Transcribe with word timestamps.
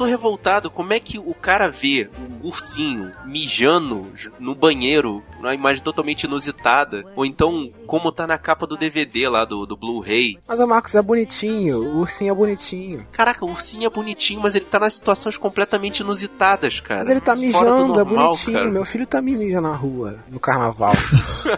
tô 0.00 0.06
revoltado. 0.06 0.70
Como 0.70 0.94
é 0.94 0.98
que 0.98 1.18
o 1.18 1.34
cara 1.34 1.68
vê 1.68 2.08
um 2.18 2.46
ursinho 2.46 3.12
mijando 3.26 4.10
no 4.38 4.54
banheiro, 4.54 5.22
uma 5.38 5.52
imagem 5.52 5.82
totalmente 5.82 6.22
inusitada? 6.22 7.04
Ou 7.14 7.26
então, 7.26 7.68
como 7.86 8.10
tá 8.10 8.26
na 8.26 8.38
capa 8.38 8.66
do 8.66 8.78
DVD 8.78 9.28
lá 9.28 9.44
do, 9.44 9.66
do 9.66 9.76
Blu-ray? 9.76 10.38
Mas 10.48 10.58
o 10.58 10.66
Marcos 10.66 10.94
é 10.94 11.02
bonitinho, 11.02 11.82
o 11.82 11.98
ursinho 11.98 12.30
é 12.30 12.34
bonitinho. 12.34 13.06
Caraca, 13.12 13.44
o 13.44 13.50
ursinho 13.50 13.84
é 13.84 13.90
bonitinho, 13.90 14.40
mas 14.40 14.54
ele 14.54 14.64
tá 14.64 14.78
nas 14.78 14.94
situações 14.94 15.36
completamente 15.36 16.00
inusitadas, 16.00 16.80
cara. 16.80 17.00
Mas 17.00 17.10
ele 17.10 17.20
tá 17.20 17.36
mijando, 17.36 17.92
é 17.92 17.98
normal, 17.98 18.28
bonitinho. 18.28 18.56
cara. 18.56 18.70
Meu 18.70 18.86
filho 18.86 19.06
também 19.06 19.36
mija 19.36 19.60
na 19.60 19.74
rua, 19.74 20.18
no 20.30 20.40
carnaval. 20.40 20.94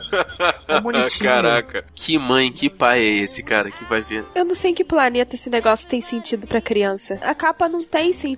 é 0.66 0.80
bonitinho. 0.80 1.30
Caraca, 1.30 1.84
que 1.94 2.18
mãe, 2.18 2.50
que 2.50 2.68
pai 2.68 2.98
é 2.98 3.18
esse, 3.22 3.40
cara, 3.44 3.70
que 3.70 3.84
vai 3.84 4.02
ver? 4.02 4.24
Eu 4.34 4.44
não 4.44 4.56
sei 4.56 4.72
em 4.72 4.74
que 4.74 4.82
planeta 4.82 5.36
esse 5.36 5.48
negócio 5.48 5.88
tem 5.88 6.00
sentido 6.00 6.48
pra 6.48 6.60
criança. 6.60 7.20
A 7.22 7.36
capa 7.36 7.68
não 7.68 7.84
tem 7.84 8.12
sentido. 8.12 8.31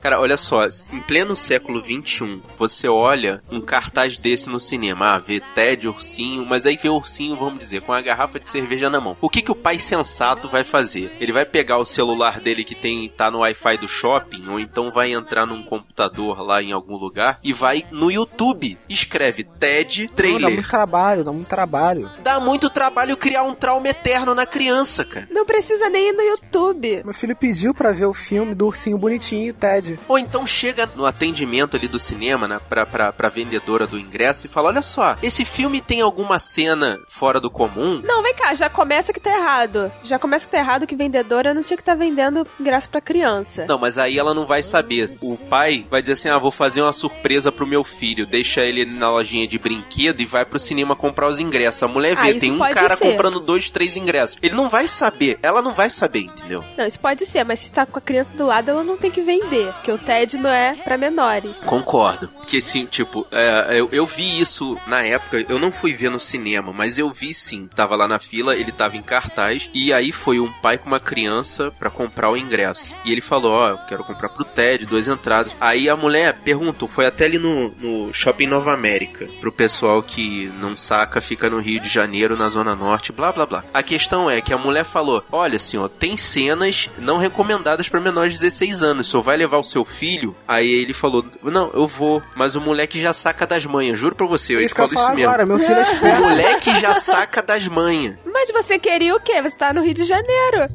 Cara, 0.00 0.20
olha 0.20 0.36
só, 0.36 0.66
em 0.92 1.00
pleno 1.00 1.34
século 1.34 1.82
XXI, 1.82 2.42
você 2.58 2.88
olha 2.88 3.42
um 3.52 3.60
cartaz 3.60 4.18
desse 4.18 4.48
no 4.48 4.60
cinema, 4.60 5.14
ah, 5.14 5.18
vê 5.18 5.40
Ted, 5.54 5.88
ursinho, 5.88 6.44
mas 6.44 6.66
aí 6.66 6.76
vê 6.76 6.88
o 6.88 6.94
ursinho, 6.94 7.36
vamos 7.36 7.58
dizer, 7.58 7.82
com 7.82 7.92
a 7.92 8.00
garrafa 8.00 8.38
de 8.38 8.48
cerveja 8.48 8.88
na 8.90 9.00
mão. 9.00 9.16
O 9.20 9.28
que 9.28 9.42
que 9.42 9.50
o 9.52 9.54
pai 9.56 9.78
sensato 9.78 10.48
vai 10.48 10.64
fazer? 10.64 11.16
Ele 11.20 11.32
vai 11.32 11.44
pegar 11.44 11.78
o 11.78 11.84
celular 11.84 12.40
dele 12.40 12.64
que 12.64 12.74
tem 12.74 13.08
tá 13.08 13.30
no 13.30 13.38
Wi-Fi 13.40 13.78
do 13.78 13.88
shopping, 13.88 14.48
ou 14.48 14.58
então 14.60 14.90
vai 14.90 15.12
entrar 15.12 15.46
num 15.46 15.62
computador 15.62 16.40
lá 16.40 16.62
em 16.62 16.72
algum 16.72 16.96
lugar 16.96 17.38
e 17.42 17.52
vai 17.52 17.84
no 17.90 18.10
YouTube, 18.10 18.78
escreve 18.88 19.44
Ted 19.44 20.02
Não, 20.02 20.06
dá 20.08 20.14
trailer. 20.14 20.50
muito 20.50 20.68
trabalho, 20.68 21.24
dá 21.24 21.32
muito 21.32 21.48
trabalho. 21.48 22.10
Dá 22.22 22.40
muito 22.40 22.70
trabalho 22.70 23.16
criar 23.16 23.42
um 23.42 23.54
trauma 23.54 23.88
eterno 23.88 24.34
na 24.34 24.46
criança, 24.46 25.04
cara. 25.04 25.28
Não 25.30 25.44
precisa 25.44 25.88
nem 25.88 26.08
ir 26.08 26.12
no 26.12 26.22
YouTube. 26.22 27.02
Meu 27.04 27.14
filho 27.14 27.36
pediu 27.36 27.74
pra 27.74 27.92
ver 27.92 28.06
o 28.06 28.14
filme 28.14 28.54
do 28.54 28.66
ursinho 28.66 28.98
bonitinho 28.98 29.23
e 29.32 29.50
o 29.50 29.54
Ted. 29.54 29.98
Ou 30.08 30.18
então 30.18 30.46
chega 30.46 30.88
no 30.94 31.06
atendimento 31.06 31.76
ali 31.76 31.88
do 31.88 31.98
cinema, 31.98 32.46
né, 32.48 32.60
pra, 32.68 32.84
pra, 32.84 33.12
pra 33.12 33.28
vendedora 33.28 33.86
do 33.86 33.98
ingresso 33.98 34.46
e 34.46 34.48
fala: 34.50 34.68
Olha 34.68 34.82
só, 34.82 35.16
esse 35.22 35.44
filme 35.44 35.80
tem 35.80 36.00
alguma 36.00 36.38
cena 36.38 36.98
fora 37.08 37.40
do 37.40 37.50
comum? 37.50 38.00
Não, 38.04 38.22
vem 38.22 38.34
cá, 38.34 38.54
já 38.54 38.68
começa 38.68 39.12
que 39.12 39.20
tá 39.20 39.30
errado. 39.36 39.90
Já 40.02 40.18
começa 40.18 40.46
que 40.46 40.52
tá 40.52 40.58
errado 40.58 40.86
que 40.86 40.96
vendedora 40.96 41.54
não 41.54 41.62
tinha 41.62 41.76
que 41.76 41.82
estar 41.82 41.94
vendendo 41.94 42.46
ingresso 42.60 42.88
pra 42.90 43.00
criança. 43.00 43.64
Não, 43.68 43.78
mas 43.78 43.98
aí 43.98 44.18
ela 44.18 44.34
não 44.34 44.46
vai 44.46 44.62
saber. 44.62 45.06
O 45.22 45.36
pai 45.36 45.86
vai 45.90 46.02
dizer 46.02 46.14
assim: 46.14 46.28
Ah, 46.28 46.38
vou 46.38 46.50
fazer 46.50 46.82
uma 46.82 46.92
surpresa 46.92 47.50
pro 47.52 47.66
meu 47.66 47.84
filho. 47.84 48.26
Deixa 48.26 48.60
ele 48.62 48.84
na 48.86 49.10
lojinha 49.10 49.46
de 49.46 49.58
brinquedo 49.58 50.20
e 50.20 50.26
vai 50.26 50.44
pro 50.44 50.58
cinema 50.58 50.94
comprar 50.96 51.28
os 51.28 51.40
ingressos. 51.40 51.82
A 51.82 51.88
mulher 51.88 52.16
Ah, 52.18 52.22
vê, 52.22 52.30
isso 52.30 52.40
tem 52.40 52.52
um 52.52 52.58
cara 52.58 52.96
ser. 52.96 53.04
comprando 53.10 53.40
dois, 53.40 53.70
três 53.70 53.96
ingressos. 53.96 54.38
Ele 54.42 54.54
não 54.54 54.68
vai 54.68 54.86
saber, 54.88 55.38
ela 55.42 55.62
não 55.62 55.72
vai 55.72 55.88
saber, 55.90 56.20
entendeu? 56.20 56.64
Não, 56.76 56.86
isso 56.86 56.98
pode 56.98 57.24
ser, 57.26 57.44
mas 57.44 57.60
se 57.60 57.70
tá 57.70 57.84
com 57.86 57.98
a 57.98 58.02
criança 58.02 58.36
do 58.36 58.46
lado, 58.46 58.68
ela 58.70 58.82
não 58.84 58.96
tem 59.04 59.10
que 59.10 59.20
vender. 59.20 59.70
Porque 59.74 59.92
o 59.92 59.98
TED 59.98 60.38
não 60.38 60.50
é 60.50 60.74
pra 60.74 60.96
menores. 60.96 61.58
Concordo. 61.66 62.28
Porque, 62.28 62.56
assim, 62.56 62.86
tipo, 62.86 63.26
é, 63.30 63.78
eu, 63.78 63.88
eu 63.92 64.06
vi 64.06 64.40
isso 64.40 64.78
na 64.86 65.02
época, 65.02 65.44
eu 65.48 65.58
não 65.58 65.70
fui 65.70 65.92
ver 65.92 66.10
no 66.10 66.20
cinema, 66.20 66.72
mas 66.72 66.98
eu 66.98 67.10
vi 67.10 67.34
sim. 67.34 67.68
Tava 67.74 67.96
lá 67.96 68.08
na 68.08 68.18
fila, 68.18 68.56
ele 68.56 68.72
tava 68.72 68.96
em 68.96 69.02
cartaz, 69.02 69.68
e 69.74 69.92
aí 69.92 70.10
foi 70.10 70.40
um 70.40 70.50
pai 70.60 70.78
com 70.78 70.86
uma 70.86 71.00
criança 71.00 71.70
pra 71.78 71.90
comprar 71.90 72.30
o 72.30 72.36
ingresso. 72.36 72.94
E 73.04 73.12
ele 73.12 73.20
falou: 73.20 73.52
Ó, 73.52 73.68
eu 73.70 73.78
quero 73.88 74.04
comprar 74.04 74.30
pro 74.30 74.44
Ted, 74.44 74.86
duas 74.86 75.06
entradas. 75.06 75.52
Aí 75.60 75.88
a 75.88 75.96
mulher 75.96 76.38
perguntou, 76.44 76.88
foi 76.88 77.06
até 77.06 77.26
ali 77.26 77.38
no, 77.38 77.70
no 77.78 78.12
Shopping 78.12 78.46
Nova 78.46 78.72
América, 78.72 79.28
pro 79.40 79.52
pessoal 79.52 80.02
que 80.02 80.50
não 80.60 80.76
saca, 80.76 81.20
fica 81.20 81.50
no 81.50 81.60
Rio 81.60 81.80
de 81.80 81.88
Janeiro, 81.88 82.36
na 82.36 82.48
Zona 82.48 82.74
Norte, 82.74 83.12
blá 83.12 83.32
blá 83.32 83.46
blá. 83.46 83.64
A 83.72 83.82
questão 83.82 84.30
é 84.30 84.40
que 84.40 84.52
a 84.52 84.58
mulher 84.58 84.84
falou: 84.84 85.24
Olha, 85.30 85.58
senhor, 85.58 85.88
tem 85.88 86.16
cenas 86.16 86.88
não 86.98 87.18
recomendadas 87.18 87.88
pra 87.88 88.00
menores 88.00 88.34
de 88.34 88.40
16 88.40 88.82
anos, 88.82 88.93
o 89.00 89.04
senhor 89.04 89.22
vai 89.22 89.36
levar 89.36 89.58
o 89.58 89.62
seu 89.64 89.84
filho? 89.84 90.34
Aí 90.46 90.68
ele 90.70 90.92
falou: 90.92 91.24
Não, 91.42 91.70
eu 91.74 91.86
vou, 91.86 92.22
mas 92.36 92.56
o 92.56 92.60
moleque 92.60 92.98
já 93.00 93.12
saca 93.12 93.46
das 93.46 93.64
manhas, 93.66 93.98
juro 93.98 94.14
pra 94.14 94.26
você, 94.26 94.54
isso 94.54 94.74
eu 94.74 94.88
falou 94.88 94.92
ia 94.92 94.94
falar 94.94 95.06
isso 95.08 95.16
mesmo. 95.16 95.28
agora, 95.30 95.46
meu 95.46 95.58
filho 95.58 95.78
é 95.78 95.80
O 95.82 95.82
esperto. 95.82 96.20
moleque 96.22 96.74
já 96.80 96.94
saca 96.94 97.42
das 97.42 97.68
manhas. 97.68 98.16
Mas 98.24 98.50
você 98.52 98.78
queria 98.78 99.14
o 99.14 99.20
quê? 99.20 99.40
Você 99.42 99.56
tá 99.56 99.72
no 99.72 99.82
Rio 99.82 99.94
de 99.94 100.04
Janeiro. 100.04 100.68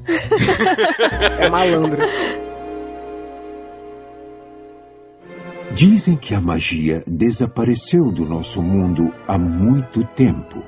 É 1.40 1.50
malandro. 1.50 2.00
Dizem 5.74 6.18
que 6.18 6.34
a 6.34 6.42
magia 6.42 7.04
desapareceu 7.06 8.12
do 8.12 8.26
nosso 8.26 8.62
mundo 8.62 9.04
há 9.28 9.38
muito 9.38 10.02
tempo 10.16 10.64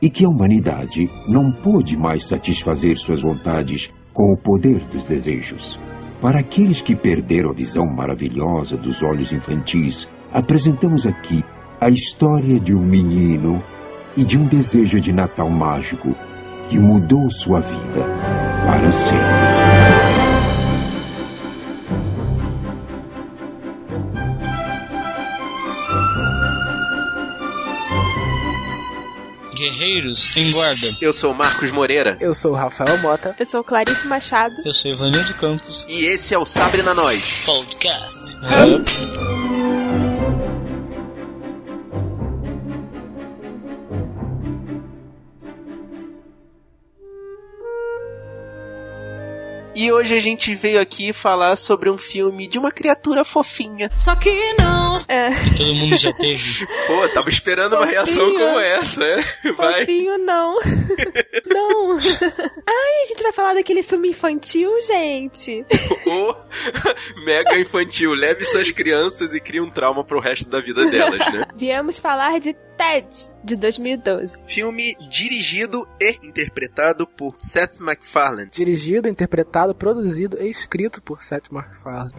e 0.00 0.08
que 0.08 0.24
a 0.24 0.28
humanidade 0.28 1.08
não 1.28 1.50
pôde 1.50 1.96
mais 1.96 2.26
satisfazer 2.26 2.96
suas 2.96 3.20
vontades 3.22 3.90
com 4.12 4.32
o 4.32 4.36
poder 4.36 4.86
dos 4.88 5.04
desejos. 5.04 5.78
Para 6.20 6.40
aqueles 6.40 6.80
que 6.80 6.96
perderam 6.96 7.50
a 7.50 7.54
visão 7.54 7.84
maravilhosa 7.84 8.76
dos 8.76 9.02
olhos 9.02 9.32
infantis, 9.32 10.08
apresentamos 10.32 11.06
aqui 11.06 11.44
a 11.80 11.88
história 11.90 12.58
de 12.58 12.74
um 12.74 12.82
menino 12.82 13.62
e 14.16 14.24
de 14.24 14.38
um 14.38 14.46
desejo 14.46 15.00
de 15.00 15.12
Natal 15.12 15.50
mágico 15.50 16.14
que 16.68 16.78
mudou 16.78 17.30
sua 17.30 17.60
vida 17.60 18.06
para 18.64 18.90
sempre. 18.90 19.93
Guerreiros 29.54 30.36
em 30.36 30.50
Guarda. 30.52 30.88
Eu 31.00 31.12
sou 31.12 31.32
o 31.32 31.34
Marcos 31.34 31.70
Moreira 31.70 32.16
Eu 32.20 32.34
sou 32.34 32.52
o 32.52 32.54
Rafael 32.54 32.98
Mota. 32.98 33.34
Eu 33.38 33.46
sou 33.46 33.62
Clarice 33.64 34.06
Machado. 34.06 34.54
Eu 34.64 34.72
sou 34.72 34.90
Ivanildo 34.90 35.32
Campos. 35.34 35.86
e 35.88 36.04
esse 36.06 36.34
é 36.34 36.38
o 36.38 36.44
Sabre 36.44 36.82
na 36.82 36.94
Nós. 36.94 37.42
Podcast. 37.46 38.36
E 49.74 49.90
hoje 49.90 50.14
a 50.14 50.20
gente 50.20 50.54
veio 50.54 50.80
aqui 50.80 51.12
falar 51.12 51.56
sobre 51.56 51.90
um 51.90 51.98
filme 51.98 52.46
de 52.46 52.58
uma 52.58 52.70
criatura 52.70 53.24
fofinha. 53.24 53.90
Só 53.98 54.14
que 54.14 54.30
não. 54.54 55.04
É, 55.08 55.30
Que 55.30 55.56
todo 55.56 55.74
mundo 55.74 55.96
já 55.96 56.12
teve. 56.12 56.64
Pô, 56.86 57.08
tava 57.08 57.28
esperando 57.28 57.74
uma 57.76 57.84
reação 57.84 58.32
como 58.32 58.60
essa, 58.60 59.04
é? 59.04 59.52
Vai. 59.52 59.80
fofinho 59.80 60.18
não. 60.18 60.54
não. 61.46 61.92
Ai, 61.96 63.02
a 63.02 63.06
gente 63.08 63.22
vai 63.22 63.32
falar 63.32 63.54
daquele 63.54 63.82
filme 63.82 64.10
infantil, 64.10 64.70
gente. 64.86 65.64
O 66.06 66.34
mega 67.24 67.58
infantil. 67.58 68.12
Leve 68.14 68.44
suas 68.44 68.70
crianças 68.70 69.34
e 69.34 69.40
crie 69.40 69.60
um 69.60 69.70
trauma 69.70 70.04
pro 70.04 70.20
resto 70.20 70.48
da 70.48 70.60
vida 70.60 70.88
delas, 70.88 71.26
né? 71.32 71.46
Viemos 71.56 71.98
falar 71.98 72.38
de 72.38 72.54
Ted, 72.76 73.06
de 73.42 73.56
2012. 73.56 74.42
Filme 74.46 74.94
dirigido 75.10 75.88
e 76.00 76.18
interpretado 76.22 77.06
por 77.06 77.34
Seth 77.38 77.78
MacFarlane. 77.78 78.50
Dirigido, 78.50 79.08
interpretado, 79.08 79.74
produzido 79.74 80.40
e 80.40 80.48
escrito 80.48 81.00
por 81.02 81.22
Seth 81.22 81.50
MacFarlane. 81.50 82.14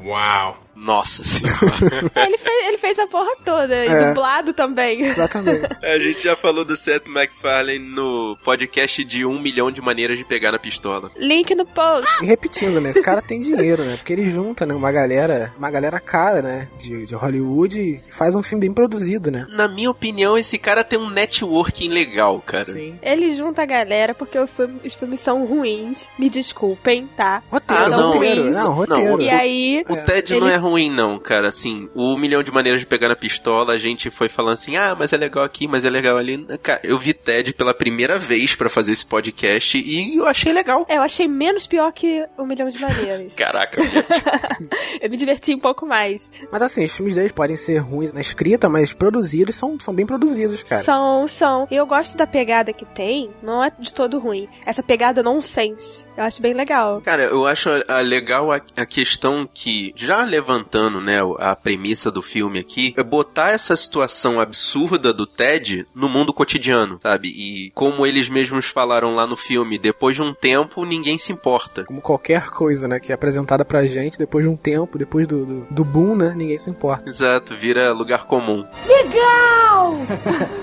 Nossa 0.75 1.23
senhora. 1.23 2.11
É, 2.15 2.25
ele, 2.27 2.37
fez, 2.37 2.67
ele 2.67 2.77
fez 2.77 2.99
a 2.99 3.07
porra 3.07 3.31
toda, 3.43 3.73
e 3.85 3.87
É. 3.87 4.07
dublado 4.09 4.53
também. 4.53 5.01
Exatamente. 5.01 5.67
a 5.83 5.99
gente 5.99 6.21
já 6.23 6.35
falou 6.35 6.65
do 6.65 6.75
Seth 6.75 7.07
MacFarlane 7.07 7.79
no 7.79 8.37
podcast 8.43 9.03
de 9.03 9.25
um 9.25 9.39
milhão 9.41 9.71
de 9.71 9.81
maneiras 9.81 10.17
de 10.17 10.25
pegar 10.25 10.51
na 10.51 10.59
pistola. 10.59 11.09
Link 11.17 11.53
no 11.55 11.65
post. 11.65 12.05
E 12.23 12.25
repetindo, 12.25 12.79
né? 12.81 12.89
Esse 12.91 13.01
cara 13.01 13.21
tem 13.21 13.39
dinheiro, 13.41 13.83
né? 13.83 13.95
Porque 13.97 14.13
ele 14.13 14.29
junta, 14.29 14.65
né? 14.65 14.73
Uma 14.73 14.91
galera, 14.91 15.53
uma 15.57 15.71
galera 15.71 15.99
cara, 15.99 16.41
né? 16.41 16.67
De, 16.77 17.05
de 17.05 17.15
Hollywood 17.15 17.79
e 17.79 18.01
faz 18.11 18.35
um 18.35 18.43
filme 18.43 18.61
bem 18.61 18.73
produzido, 18.73 19.31
né? 19.31 19.45
Na 19.49 19.67
minha 19.67 19.89
opinião, 19.89 20.37
esse 20.37 20.57
cara 20.57 20.83
tem 20.83 20.99
um 20.99 21.09
networking 21.09 21.89
legal, 21.89 22.41
cara. 22.41 22.65
Sim. 22.65 22.99
Ele 23.01 23.35
junta 23.35 23.61
a 23.61 23.65
galera 23.65 24.13
porque 24.13 24.37
os 24.39 24.93
filmes 24.95 25.19
são 25.19 25.45
ruins. 25.45 26.09
Me 26.19 26.29
desculpem, 26.29 27.07
tá? 27.15 27.41
Roteiro, 27.51 27.83
Ah, 27.83 27.89
não. 27.89 28.11
roteiro. 28.13 28.51
Não, 28.51 28.73
roteiro. 28.73 29.11
Não, 29.17 29.21
E 29.21 29.29
aí, 29.29 29.85
O 29.87 29.95
Ted 29.97 30.33
Ele- 30.33 30.39
não 30.41 30.49
é 30.49 30.55
ruim, 30.69 30.89
não, 30.89 31.17
cara. 31.19 31.47
Assim, 31.47 31.89
o 31.95 32.17
milhão 32.17 32.43
de 32.43 32.51
maneiras 32.51 32.81
de 32.81 32.87
pegar 32.87 33.07
na 33.09 33.15
pistola, 33.15 33.73
a 33.73 33.77
gente 33.77 34.09
foi 34.09 34.27
falando 34.29 34.53
assim, 34.53 34.75
ah, 34.77 34.95
mas 34.97 35.13
é 35.13 35.17
legal 35.17 35.43
aqui, 35.43 35.67
mas 35.67 35.85
é 35.85 35.89
legal 35.89 36.17
ali. 36.17 36.45
Cara, 36.61 36.79
eu 36.83 36.97
vi 36.99 37.13
Ted 37.13 37.53
pela 37.53 37.73
primeira 37.73 38.17
vez 38.19 38.55
pra 38.55 38.69
fazer 38.69 38.91
esse 38.91 39.05
podcast 39.05 39.77
e 39.77 40.17
eu 40.17 40.27
achei 40.27 40.51
legal. 40.53 40.85
eu 40.89 41.01
achei 41.01 41.27
menos 41.27 41.65
pior 41.67 41.91
que 41.91 42.25
Um 42.37 42.45
Milhão 42.45 42.67
de 42.69 42.79
Maneiras. 42.79 43.33
Caraca, 43.35 43.81
gente. 43.81 44.07
eu 45.01 45.09
me 45.09 45.17
diverti 45.17 45.53
um 45.53 45.59
pouco 45.59 45.85
mais. 45.85 46.31
Mas 46.51 46.61
assim, 46.61 46.83
os 46.85 46.95
filmes 46.95 47.15
deles 47.15 47.31
podem 47.31 47.57
ser 47.57 47.77
ruins 47.79 48.11
na 48.11 48.21
escrita, 48.21 48.67
mas 48.69 48.93
produzidos 48.93 49.55
são, 49.55 49.79
são 49.79 49.93
bem 49.93 50.05
produzidos, 50.05 50.63
cara. 50.63 50.83
São, 50.83 51.27
são. 51.27 51.67
E 51.71 51.75
eu 51.75 51.85
gosto 51.85 52.17
da 52.17 52.25
pegada 52.27 52.73
que 52.73 52.85
tem, 52.85 53.29
não 53.41 53.63
é 53.63 53.71
de 53.77 53.93
todo 53.93 54.19
ruim. 54.19 54.47
Essa 54.65 54.81
pegada 54.83 55.21
nonsense. 55.23 56.05
Eu 56.17 56.23
acho 56.23 56.41
bem 56.41 56.53
legal. 56.53 57.01
Cara, 57.01 57.23
eu 57.23 57.45
acho 57.45 57.69
a- 57.69 57.83
a 57.97 57.99
legal 58.01 58.51
a, 58.51 58.61
a 58.77 58.85
questão 58.85 59.47
que, 59.53 59.91
já 59.95 60.23
levantando, 60.55 61.01
né, 61.01 61.19
a 61.39 61.55
premissa 61.55 62.09
do 62.09 62.21
filme 62.21 62.59
aqui, 62.59 62.93
é 62.97 63.03
botar 63.03 63.49
essa 63.49 63.75
situação 63.75 64.39
absurda 64.39 65.13
do 65.13 65.27
Ted 65.27 65.85
no 65.93 66.07
mundo 66.07 66.33
cotidiano, 66.33 66.97
sabe? 67.01 67.27
E 67.27 67.71
como 67.71 68.05
eles 68.05 68.29
mesmos 68.29 68.67
falaram 68.67 69.15
lá 69.15 69.27
no 69.27 69.35
filme, 69.35 69.77
depois 69.77 70.15
de 70.15 70.21
um 70.21 70.33
tempo, 70.33 70.85
ninguém 70.85 71.17
se 71.17 71.31
importa. 71.31 71.83
Como 71.85 72.01
qualquer 72.01 72.49
coisa, 72.49 72.87
né, 72.87 72.99
que 72.99 73.11
é 73.11 73.15
apresentada 73.15 73.65
pra 73.65 73.85
gente 73.85 74.17
depois 74.17 74.45
de 74.45 74.49
um 74.49 74.55
tempo, 74.55 74.97
depois 74.97 75.27
do, 75.27 75.45
do, 75.45 75.67
do 75.69 75.83
boom, 75.85 76.15
né, 76.15 76.33
ninguém 76.35 76.57
se 76.57 76.69
importa. 76.69 77.09
Exato, 77.09 77.55
vira 77.55 77.91
lugar 77.91 78.25
comum. 78.25 78.65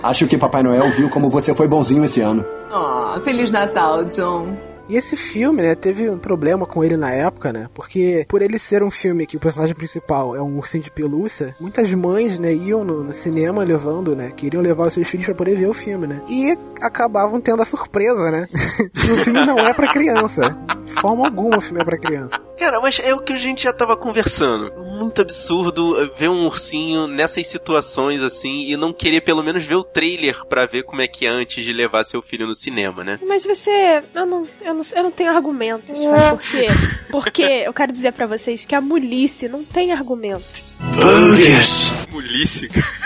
Acho 0.02 0.26
que 0.26 0.38
Papai 0.38 0.62
Noel 0.62 0.90
viu 0.90 1.08
como 1.10 1.28
você 1.28 1.54
foi 1.54 1.68
bonzinho 1.68 2.04
esse 2.04 2.20
ano. 2.20 2.44
Oh, 2.70 3.20
Feliz 3.20 3.50
Natal, 3.50 4.04
John. 4.04 4.71
E 4.88 4.96
esse 4.96 5.16
filme, 5.16 5.62
né, 5.62 5.74
teve 5.74 6.08
um 6.08 6.18
problema 6.18 6.66
com 6.66 6.82
ele 6.84 6.96
na 6.96 7.10
época, 7.10 7.52
né? 7.52 7.68
Porque 7.74 8.26
por 8.28 8.42
ele 8.42 8.58
ser 8.58 8.82
um 8.82 8.90
filme 8.90 9.26
que 9.26 9.36
o 9.36 9.40
personagem 9.40 9.74
principal 9.74 10.36
é 10.36 10.42
um 10.42 10.58
ursinho 10.58 10.82
de 10.82 10.90
pelúcia, 10.90 11.54
muitas 11.60 11.92
mães, 11.94 12.38
né, 12.38 12.52
iam 12.52 12.84
no, 12.84 13.04
no 13.04 13.12
cinema 13.12 13.64
levando, 13.64 14.14
né, 14.14 14.32
queriam 14.34 14.62
levar 14.62 14.86
os 14.86 14.94
seus 14.94 15.08
filhos 15.08 15.26
pra 15.26 15.34
poder 15.34 15.56
ver 15.56 15.66
o 15.66 15.74
filme, 15.74 16.06
né? 16.06 16.22
E 16.28 16.56
acabavam 16.80 17.40
tendo 17.40 17.62
a 17.62 17.64
surpresa, 17.64 18.30
né? 18.30 18.48
que 18.92 19.12
o 19.12 19.16
filme 19.16 19.44
não 19.44 19.58
é 19.58 19.72
pra 19.72 19.88
criança. 19.88 20.56
De 20.84 20.92
forma 20.92 21.26
alguma 21.26 21.58
o 21.58 21.60
filme 21.60 21.80
é 21.80 21.84
pra 21.84 21.96
criança. 21.96 22.38
Cara, 22.58 22.80
mas 22.80 23.00
é 23.02 23.14
o 23.14 23.20
que 23.20 23.32
a 23.32 23.36
gente 23.36 23.64
já 23.64 23.72
tava 23.72 23.96
conversando. 23.96 24.72
Muito 24.92 25.22
absurdo 25.22 26.12
ver 26.16 26.28
um 26.28 26.44
ursinho 26.46 27.06
nessas 27.06 27.46
situações 27.46 28.22
assim 28.22 28.64
e 28.66 28.76
não 28.76 28.92
querer 28.92 29.22
pelo 29.22 29.42
menos 29.42 29.64
ver 29.64 29.76
o 29.76 29.84
trailer 29.84 30.44
pra 30.46 30.66
ver 30.66 30.82
como 30.82 31.00
é 31.00 31.06
que 31.06 31.26
é 31.26 31.28
antes 31.28 31.64
de 31.64 31.72
levar 31.72 32.04
seu 32.04 32.20
filho 32.20 32.46
no 32.46 32.54
cinema, 32.54 33.02
né? 33.02 33.18
Mas 33.26 33.44
você. 33.44 34.02
Eu 34.14 34.26
não, 34.26 34.42
eu 34.60 34.74
não, 34.74 34.84
eu 34.94 35.02
não 35.02 35.10
tenho 35.10 35.30
argumentos. 35.30 35.98
Sabe 35.98 36.30
por 36.30 36.40
quê? 36.40 36.66
Porque 37.10 37.42
eu 37.42 37.72
quero 37.72 37.92
dizer 37.92 38.12
pra 38.12 38.26
vocês 38.26 38.64
que 38.64 38.74
a 38.74 38.80
mulice 38.80 39.48
não 39.48 39.64
tem 39.64 39.92
argumentos. 39.92 40.76
Mulice, 40.94 41.92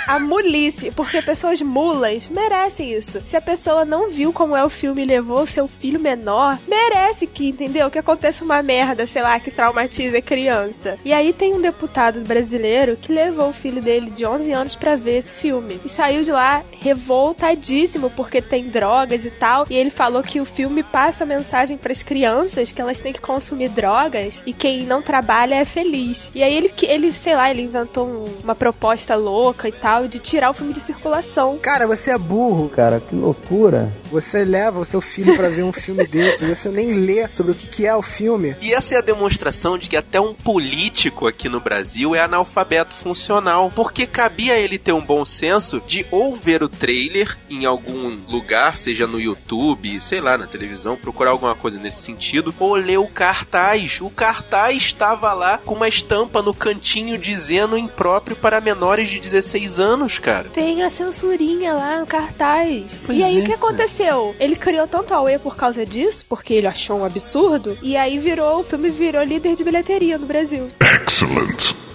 A 0.07 0.19
mulice, 0.19 0.91
porque 0.93 1.23
pessoas 1.23 1.61
mulas 1.63 2.29
merecem 2.29 2.93
isso. 2.93 3.23
Se 3.27 3.37
a 3.37 3.41
pessoa 3.41 3.85
não 3.85 4.11
viu 4.11 4.33
como 4.33 4.57
é 4.57 4.65
o 4.65 4.71
filme 4.71 5.03
e 5.03 5.07
levou 5.07 5.43
o 5.43 5.47
seu 5.47 5.67
filho 5.67 5.99
menor, 5.99 6.59
merece 6.69 7.27
que, 7.27 7.49
entendeu? 7.49 7.91
Que 7.91 7.99
aconteça 7.99 8.45
uma 8.45 8.63
merda, 8.63 9.07
sei 9.07 9.23
lá, 9.23 9.39
que 9.41 9.51
traumatize 9.51 10.17
a 10.17 10.23
criança. 10.23 10.97
E 11.05 11.13
aí 11.13 11.33
tem 11.33 11.55
um 11.55 11.61
deputado 11.77 12.21
brasileiro 12.21 12.97
que 12.97 13.13
levou 13.13 13.51
o 13.51 13.53
filho 13.53 13.83
dele 13.83 14.11
de 14.11 14.25
11 14.25 14.51
anos 14.53 14.75
pra 14.75 14.97
ver 14.97 15.19
esse 15.19 15.33
filme. 15.35 15.79
E 15.85 15.89
saiu 15.91 16.23
de 16.23 16.33
lá 16.33 16.63
revoltadíssimo 16.81 18.09
porque 18.11 18.41
tem 18.41 18.69
drogas 18.69 19.25
e 19.27 19.31
tal. 19.31 19.67
E 19.69 19.75
ele 19.75 19.91
falou 19.91 20.23
que 20.23 20.41
o 20.41 20.47
filme 20.47 20.83
passa 20.83 21.25
a 21.25 21.27
mensagem 21.27 21.77
pras 21.77 22.03
crianças 22.03 22.73
que 22.73 22.81
elas 22.81 22.99
têm 22.99 23.13
que 23.13 23.21
consumir 23.21 23.69
drogas 23.69 24.43
e 24.47 24.53
quem 24.55 24.85
não 24.85 25.03
trabalha 25.03 25.55
é 25.57 25.65
feliz. 25.67 26.31
E 26.35 26.43
aí 26.43 26.55
ele, 26.57 26.73
ele 26.83 27.13
sei 27.13 27.37
lá, 27.37 27.51
ele 27.51 27.63
inventou 27.63 28.07
um- 28.07 28.25
uma 28.43 28.55
proposta 28.55 29.15
louca 29.15 29.69
e 29.69 29.73
tal 29.73 30.09
de 30.09 30.19
tirar 30.19 30.51
o 30.51 30.55
filme 30.55 30.73
de 30.73 30.81
circulação. 30.81 31.59
Cara, 31.59 31.87
você 31.87 32.11
é 32.11 32.19
burro. 32.19 32.71
Cara, 32.71 33.01
que 33.01 33.15
loucura. 33.15 33.93
Você 34.11 34.45
leva 34.45 34.81
o 34.81 34.85
seu 34.85 35.01
filho 35.03 35.37
pra 35.37 35.49
ver 35.51 35.63
um 35.63 35.73
filme 35.73 36.05
desse, 36.09 36.47
você 36.47 36.71
nem 36.71 36.93
lê 36.95 37.29
sobre 37.33 37.53
o 37.53 37.55
que, 37.55 37.67
que 37.67 37.87
é 37.87 37.95
o 37.95 38.03
filme. 38.03 38.57
E 38.63 38.73
essa 38.73 38.95
é 38.95 38.99
a 38.99 39.03
demonstração 39.03 39.77
de 39.77 39.89
que 39.91 39.97
até 39.97 40.19
um 40.21 40.33
político 40.33 41.27
aqui 41.27 41.49
no 41.49 41.61
Brasil 41.67 42.15
é 42.15 42.21
analfabeto 42.21 42.95
funcional, 42.95 43.73
porque 43.75 44.07
cabia 44.07 44.57
ele 44.57 44.79
ter 44.79 44.93
um 44.93 45.01
bom 45.01 45.25
senso 45.25 45.83
de 45.85 46.07
ou 46.13 46.33
ver 46.33 46.63
o 46.63 46.69
trailer 46.69 47.37
em 47.51 47.65
algum 47.65 48.17
lugar, 48.29 48.77
seja 48.77 49.05
no 49.05 49.21
YouTube, 49.21 50.01
sei 50.01 50.21
lá, 50.21 50.39
na 50.39 50.47
televisão, 50.47 50.97
procurar 50.97 51.33
alguma 51.33 51.57
coisa 51.57 51.77
nesse 51.77 52.03
sentido, 52.03 52.55
ou 52.61 52.77
ler 52.77 53.01
o 53.01 53.09
cartaz. 53.09 54.01
O 54.01 54.09
cartaz 54.09 54.77
estava 54.77 55.33
lá 55.33 55.59
com 55.59 55.75
uma 55.75 55.89
estampa 55.89 56.41
no 56.41 56.55
cantinho 56.55 57.19
dizendo 57.19 57.77
impróprio 57.77 58.37
para 58.37 58.61
menores 58.61 59.09
de 59.09 59.19
16 59.19 59.81
anos, 59.81 60.21
cara. 60.21 60.49
Tem 60.51 60.85
a 60.85 60.89
censurinha 60.89 61.75
lá 61.75 61.99
no 61.99 62.07
cartaz. 62.07 63.03
Pois 63.05 63.19
e 63.19 63.25
aí 63.25 63.41
é, 63.41 63.43
o 63.43 63.45
que 63.45 63.53
aconteceu? 63.53 64.37
Ele 64.39 64.55
criou 64.55 64.87
tanto 64.87 65.13
auê 65.13 65.37
por 65.37 65.57
causa 65.57 65.85
disso, 65.85 66.25
porque 66.29 66.55
ele 66.55 66.69
achou 66.69 67.01
um 67.01 67.05
absurdo, 67.05 67.77
e 67.83 67.97
aí 67.97 68.21
virou, 68.21 68.61
o 68.61 68.63
filme 68.63 68.89
virou 68.89 69.25
líder 69.25 69.57
de 69.57 69.65
bilheteria 69.65 70.17
no 70.17 70.27
Brasil. 70.27 70.71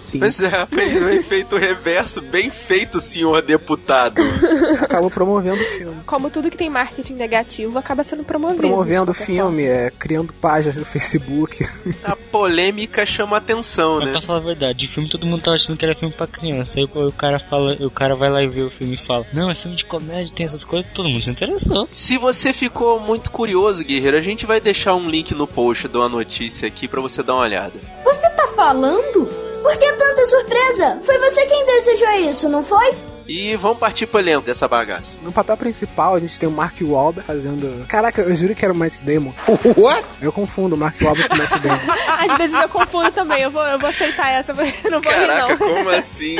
Sim. 0.03 0.19
Pois 0.19 0.39
é, 0.41 0.65
fez 0.67 1.01
um 1.01 1.09
efeito 1.09 1.55
reverso, 1.57 2.21
bem 2.21 2.49
feito, 2.49 2.99
senhor 2.99 3.41
deputado. 3.41 4.21
Acabou 4.81 5.11
promovendo 5.11 5.61
o 5.61 5.65
filme. 5.65 6.01
Como 6.05 6.29
tudo 6.29 6.49
que 6.49 6.57
tem 6.57 6.69
marketing 6.69 7.13
negativo 7.13 7.77
acaba 7.77 8.03
sendo 8.03 8.23
promovido. 8.23 8.61
Promovendo 8.61 9.11
o 9.11 9.13
filme, 9.13 9.63
é, 9.63 9.91
criando 9.97 10.33
páginas 10.33 10.75
no 10.75 10.85
Facebook. 10.85 11.65
A 12.03 12.15
polêmica 12.15 13.05
chama 13.05 13.37
atenção, 13.37 13.97
Mas 13.97 14.07
né? 14.07 14.11
pra 14.13 14.21
falar 14.21 14.39
a 14.39 14.41
verdade, 14.41 14.79
de 14.79 14.87
filme 14.87 15.07
todo 15.07 15.25
mundo 15.25 15.43
tava 15.43 15.55
achando 15.55 15.77
que 15.77 15.85
era 15.85 15.95
filme 15.95 16.13
pra 16.13 16.27
criança. 16.27 16.79
Aí 16.79 16.85
o 16.93 17.11
cara 17.11 17.37
fala, 17.37 17.77
o 17.79 17.89
cara 17.91 18.15
vai 18.15 18.29
lá 18.29 18.41
e 18.41 18.49
vê 18.49 18.61
o 18.61 18.69
filme 18.69 18.95
e 18.95 18.97
fala, 18.97 19.25
não, 19.33 19.49
é 19.49 19.55
filme 19.55 19.77
de 19.77 19.85
comédia, 19.85 20.33
tem 20.33 20.45
essas 20.45 20.65
coisas, 20.65 20.89
todo 20.93 21.07
mundo 21.07 21.21
se 21.21 21.29
interessou. 21.29 21.87
Se 21.91 22.17
você 22.17 22.53
ficou 22.53 22.99
muito 22.99 23.29
curioso, 23.31 23.83
guerreiro, 23.83 24.17
a 24.17 24.21
gente 24.21 24.45
vai 24.45 24.59
deixar 24.59 24.95
um 24.95 25.09
link 25.09 25.33
no 25.35 25.45
post 25.45 25.87
de 25.87 25.95
uma 25.95 26.09
notícia 26.09 26.67
aqui 26.67 26.87
pra 26.87 26.99
você 26.99 27.21
dar 27.21 27.35
uma 27.35 27.43
olhada. 27.43 27.73
Você 28.03 28.29
tá 28.31 28.47
falando? 28.47 29.29
Por 29.71 29.77
que 29.79 29.89
tanta 29.93 30.25
surpresa? 30.25 30.99
Foi 31.01 31.17
você 31.19 31.45
quem 31.45 31.65
desejou 31.65 32.11
isso, 32.29 32.49
não 32.49 32.61
foi? 32.61 32.93
E 33.27 33.55
vamos 33.55 33.77
partir 33.77 34.05
pro 34.07 34.19
elenco 34.19 34.45
dessa 34.45 34.67
bagaça. 34.67 35.19
No 35.23 35.31
papel 35.31 35.55
principal, 35.57 36.15
a 36.15 36.19
gente 36.19 36.39
tem 36.39 36.47
o 36.49 36.51
Mark 36.51 36.75
Wahlberg 36.81 37.25
fazendo... 37.25 37.85
Caraca, 37.87 38.21
eu 38.21 38.35
juro 38.35 38.53
que 38.55 38.63
era 38.65 38.73
o 38.73 38.77
Matt 38.77 38.99
Damon. 39.01 39.33
What? 39.77 40.03
Eu 40.21 40.31
confundo 40.31 40.75
o 40.75 40.77
Mark 40.77 40.95
Wahlberg 41.01 41.29
com 41.29 41.35
o 41.35 41.37
Matt 41.37 41.59
Damon. 41.59 41.93
Às 42.31 42.37
vezes 42.37 42.55
eu 42.55 42.69
confundo 42.69 43.11
também, 43.11 43.41
eu 43.41 43.51
vou, 43.51 43.63
eu 43.63 43.79
vou 43.79 43.89
aceitar 43.89 44.29
essa, 44.31 44.51
eu 44.51 44.91
não 44.91 45.01
vou 45.01 45.11
Caraca, 45.11 45.53
rir 45.53 45.59
não. 45.59 45.67
como 45.75 45.89
assim? 45.89 46.35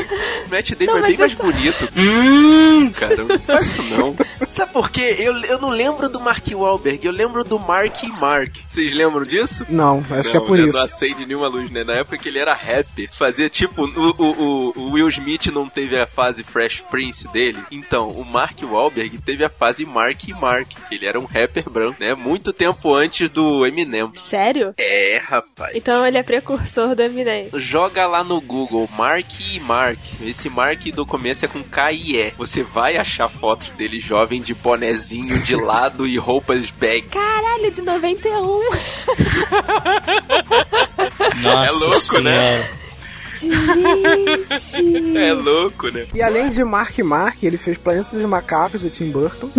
Matt 0.49 0.71
Damon 0.75 0.91
Não, 0.91 0.97
é 1.05 1.07
bem 1.07 1.17
mais 1.17 1.31
só- 1.33 1.43
bonito. 1.43 1.89
Hum, 1.95 2.91
cara, 2.91 3.23
não 3.23 3.39
faz 3.39 3.67
isso 3.67 3.83
não. 3.83 4.15
Sabe 4.47 4.73
por 4.73 4.89
quê? 4.91 5.15
Eu, 5.19 5.35
eu 5.43 5.59
não 5.59 5.69
lembro 5.69 6.09
do 6.09 6.19
Mark 6.19 6.45
Wahlberg, 6.53 7.05
eu 7.05 7.11
lembro 7.13 7.43
do 7.43 7.57
Mark 7.59 8.03
e 8.03 8.07
Mark. 8.11 8.55
Vocês 8.65 8.93
lembram 8.93 9.23
disso? 9.23 9.65
Não, 9.69 10.03
acho 10.11 10.29
que 10.29 10.37
é 10.37 10.39
Não, 10.39 10.45
por 10.47 10.57
né, 10.57 10.65
isso. 10.65 10.77
Não 10.77 10.83
acende 10.85 11.25
nenhuma 11.25 11.47
luz, 11.47 11.69
né? 11.71 11.83
Na 11.83 11.93
época 11.93 12.17
que 12.17 12.27
ele 12.29 12.39
era 12.39 12.53
rapper, 12.53 13.09
fazia 13.11 13.49
tipo. 13.49 13.83
O, 13.85 14.09
o, 14.17 14.25
o- 14.31 14.73
o 14.81 14.91
Will 14.91 15.07
Smith 15.09 15.47
não 15.47 15.67
teve 15.69 15.97
a 15.99 16.07
fase 16.07 16.43
Fresh 16.43 16.70
Prince 16.79 17.27
dele. 17.29 17.59
Então, 17.71 18.11
o 18.11 18.23
Mark 18.25 18.59
Wahlberg 18.61 19.17
teve 19.19 19.43
a 19.43 19.49
fase 19.49 19.85
Mark 19.85 20.27
e 20.27 20.33
Mark, 20.33 20.67
que 20.87 20.95
ele 20.95 21.05
era 21.05 21.19
um 21.19 21.25
rapper 21.25 21.69
branco, 21.69 21.97
né? 21.99 22.13
Muito 22.15 22.53
tempo 22.53 22.93
antes 22.93 23.29
do 23.29 23.65
Eminem. 23.65 24.11
Sério? 24.15 24.73
É, 24.77 25.17
rapaz. 25.23 25.75
Então 25.75 26.05
ele 26.05 26.17
é 26.17 26.23
precursor 26.23 26.95
do 26.95 27.03
Eminem. 27.03 27.49
Joga 27.55 28.05
lá 28.05 28.23
no 28.23 28.39
Google 28.39 28.87
Mark 28.95 29.27
e 29.39 29.59
Mark. 29.59 29.99
Esse 30.21 30.49
Mark 30.49 30.81
do 30.93 31.05
começo 31.05 31.45
é 31.45 31.47
com 31.47 31.63
K 31.63 31.91
e 31.91 32.17
E. 32.17 32.31
Você 32.37 32.63
vai 32.63 32.97
achar 32.97 33.29
fotos 33.29 33.69
dele 33.69 33.99
jovem 33.99 34.41
de 34.41 34.53
bonezinho 34.53 35.39
de 35.39 35.55
lado 35.59 36.07
e 36.07 36.17
roupas 36.17 36.69
bag. 36.71 37.01
Caralho, 37.03 37.71
de 37.71 37.81
91. 37.81 38.61
Nossa 41.41 41.67
É 41.67 41.71
louco, 41.71 42.19
né? 42.19 42.80
Gente. 43.41 45.17
É 45.17 45.33
louco, 45.33 45.89
né? 45.89 46.07
E 46.13 46.21
além 46.21 46.49
de 46.49 46.63
Mark 46.63 46.97
e 46.97 47.03
Mark, 47.03 47.43
ele 47.43 47.57
fez 47.57 47.77
Planeta 47.77 48.17
dos 48.17 48.25
Macacos, 48.25 48.81
do 48.81 48.89
Tim 48.89 49.09
Burton. 49.09 49.49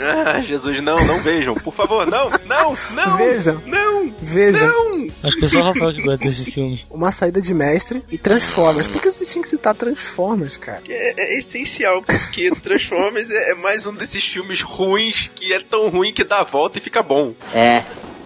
Ah, 0.00 0.40
Jesus, 0.40 0.80
não, 0.82 0.96
não 0.96 1.18
vejam. 1.20 1.54
Por 1.54 1.72
favor, 1.72 2.06
não, 2.06 2.30
não, 2.46 2.74
não. 2.94 3.16
Vejam. 3.16 3.62
Não, 3.66 4.14
Veja, 4.22 4.66
não. 4.66 5.06
Acho 5.22 5.36
que 5.38 5.44
é 5.44 5.48
só 5.48 5.60
o 5.60 5.64
Rafael 5.64 5.94
que 5.94 6.02
gosta 6.02 6.24
desse 6.24 6.50
filme. 6.50 6.84
Uma 6.90 7.10
Saída 7.10 7.40
de 7.40 7.54
Mestre 7.54 8.02
e 8.10 8.18
Transformers. 8.18 8.86
Por 8.86 9.00
que 9.00 9.10
você 9.10 9.24
tinha 9.24 9.42
que 9.42 9.48
citar 9.48 9.74
Transformers, 9.74 10.56
cara? 10.56 10.82
É, 10.88 11.34
é 11.34 11.38
essencial, 11.38 12.02
porque 12.02 12.50
Transformers 12.60 13.30
é, 13.30 13.52
é 13.52 13.54
mais 13.54 13.86
um 13.86 13.94
desses 13.94 14.24
filmes 14.24 14.60
ruins 14.60 15.30
que 15.34 15.52
é 15.52 15.60
tão 15.60 15.88
ruim 15.88 16.12
que 16.12 16.24
dá 16.24 16.40
a 16.40 16.44
volta 16.44 16.78
e 16.78 16.80
fica 16.80 17.02
bom. 17.02 17.32
É. 17.54 17.82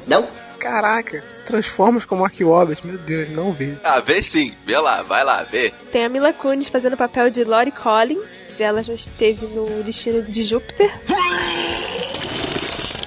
Não? 0.06 0.26
Caraca, 0.64 1.22
Transformers 1.44 2.06
com 2.06 2.16
Mark 2.16 2.40
Wahlberg, 2.40 2.86
meu 2.86 2.96
Deus, 2.96 3.28
não 3.28 3.52
vi. 3.52 3.78
Ah, 3.84 4.00
vê 4.00 4.22
sim, 4.22 4.54
vê 4.64 4.78
lá, 4.78 5.02
vai 5.02 5.22
lá, 5.22 5.42
vê. 5.42 5.70
Tem 5.92 6.06
a 6.06 6.08
Mila 6.08 6.32
Kunis 6.32 6.70
fazendo 6.70 6.94
o 6.94 6.96
papel 6.96 7.28
de 7.28 7.44
Lori 7.44 7.70
Collins, 7.70 8.30
se 8.48 8.62
ela 8.62 8.82
já 8.82 8.94
esteve 8.94 9.44
no 9.44 9.82
Destino 9.82 10.22
de 10.22 10.42
Júpiter. 10.42 10.90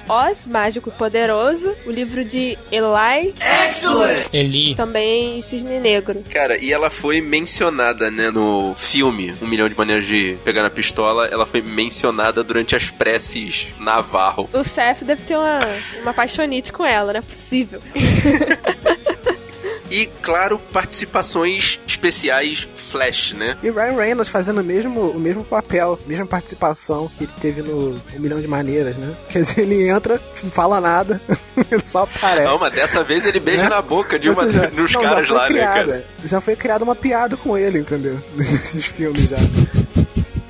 Oz, 0.08 0.46
Mágico 0.46 0.88
e 0.88 0.92
Poderoso, 0.92 1.74
o 1.86 1.90
livro 1.90 2.24
de 2.24 2.56
Eli, 2.72 3.34
Eli, 4.32 4.74
também 4.74 5.42
Cisne 5.42 5.78
Negro. 5.78 6.24
Cara, 6.30 6.56
e 6.62 6.72
ela 6.72 6.90
foi 6.90 7.20
mencionada, 7.20 8.10
né, 8.10 8.30
no 8.30 8.74
filme 8.76 9.34
Um 9.42 9.46
Milhão 9.46 9.68
de 9.68 9.76
Maneiras 9.76 10.06
de 10.06 10.36
Pegar 10.44 10.62
na 10.62 10.70
Pistola, 10.70 11.26
ela 11.26 11.44
foi 11.44 11.60
mencionada 11.60 12.42
durante 12.42 12.74
as 12.74 12.90
preces 12.90 13.68
Navarro. 13.78 14.48
O 14.52 14.64
Seth 14.64 15.02
deve 15.02 15.22
ter 15.22 15.36
uma, 15.36 15.60
uma 16.02 16.14
paixonite 16.14 16.72
com 16.72 16.86
ela, 16.86 17.12
não 17.12 17.20
é 17.20 17.22
possível. 17.22 17.80
E 19.90 20.06
claro, 20.22 20.58
participações 20.72 21.80
especiais 21.86 22.68
Flash, 22.74 23.32
né? 23.32 23.56
E 23.62 23.70
Ryan 23.70 23.96
Reynolds 23.96 24.28
fazendo 24.30 24.60
o 24.60 24.64
mesmo, 24.64 25.00
o 25.10 25.18
mesmo 25.20 25.44
papel, 25.44 25.98
mesma 26.06 26.26
participação 26.26 27.10
que 27.16 27.24
ele 27.24 27.32
teve 27.40 27.62
no 27.62 28.00
Um 28.14 28.18
Milhão 28.20 28.40
de 28.40 28.46
Maneiras, 28.46 28.96
né? 28.96 29.14
Quer 29.28 29.42
dizer, 29.42 29.62
ele 29.62 29.88
entra, 29.88 30.20
não 30.42 30.50
fala 30.50 30.80
nada, 30.80 31.20
ele 31.70 31.82
só 31.84 32.02
aparece. 32.02 32.44
Não, 32.46 32.58
mas 32.58 32.74
dessa 32.74 33.02
vez 33.04 33.24
ele 33.26 33.40
beija 33.40 33.64
Né? 33.64 33.68
na 33.68 33.82
boca 33.82 34.18
de 34.18 34.30
uma 34.30 34.44
seja, 34.44 34.68
dos 34.68 34.92
não, 34.92 35.02
caras 35.02 35.28
lá, 35.28 35.46
criada, 35.46 35.78
né, 35.86 35.92
cara? 36.00 36.06
Já 36.24 36.40
foi 36.40 36.56
criada 36.56 36.84
uma 36.84 36.94
piada 36.94 37.36
com 37.36 37.56
ele, 37.56 37.78
entendeu? 37.78 38.18
Nesses 38.34 38.84
filmes 38.86 39.28
já. 39.30 39.36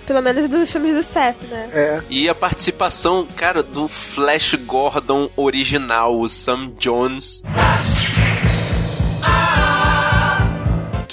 Pelo 0.07 0.23
menos 0.23 0.49
dos 0.49 0.71
filmes 0.73 0.95
do 0.95 1.03
Seth, 1.03 1.37
né? 1.51 1.69
É. 1.73 2.01
E 2.09 2.29
a 2.31 2.35
participação, 2.35 3.27
cara, 3.37 3.63
do 3.63 3.87
Flash 3.89 4.55
Gordon 4.65 5.29
original, 5.37 6.19
o 6.19 6.27
Sam 6.29 6.73
Jones. 6.79 7.43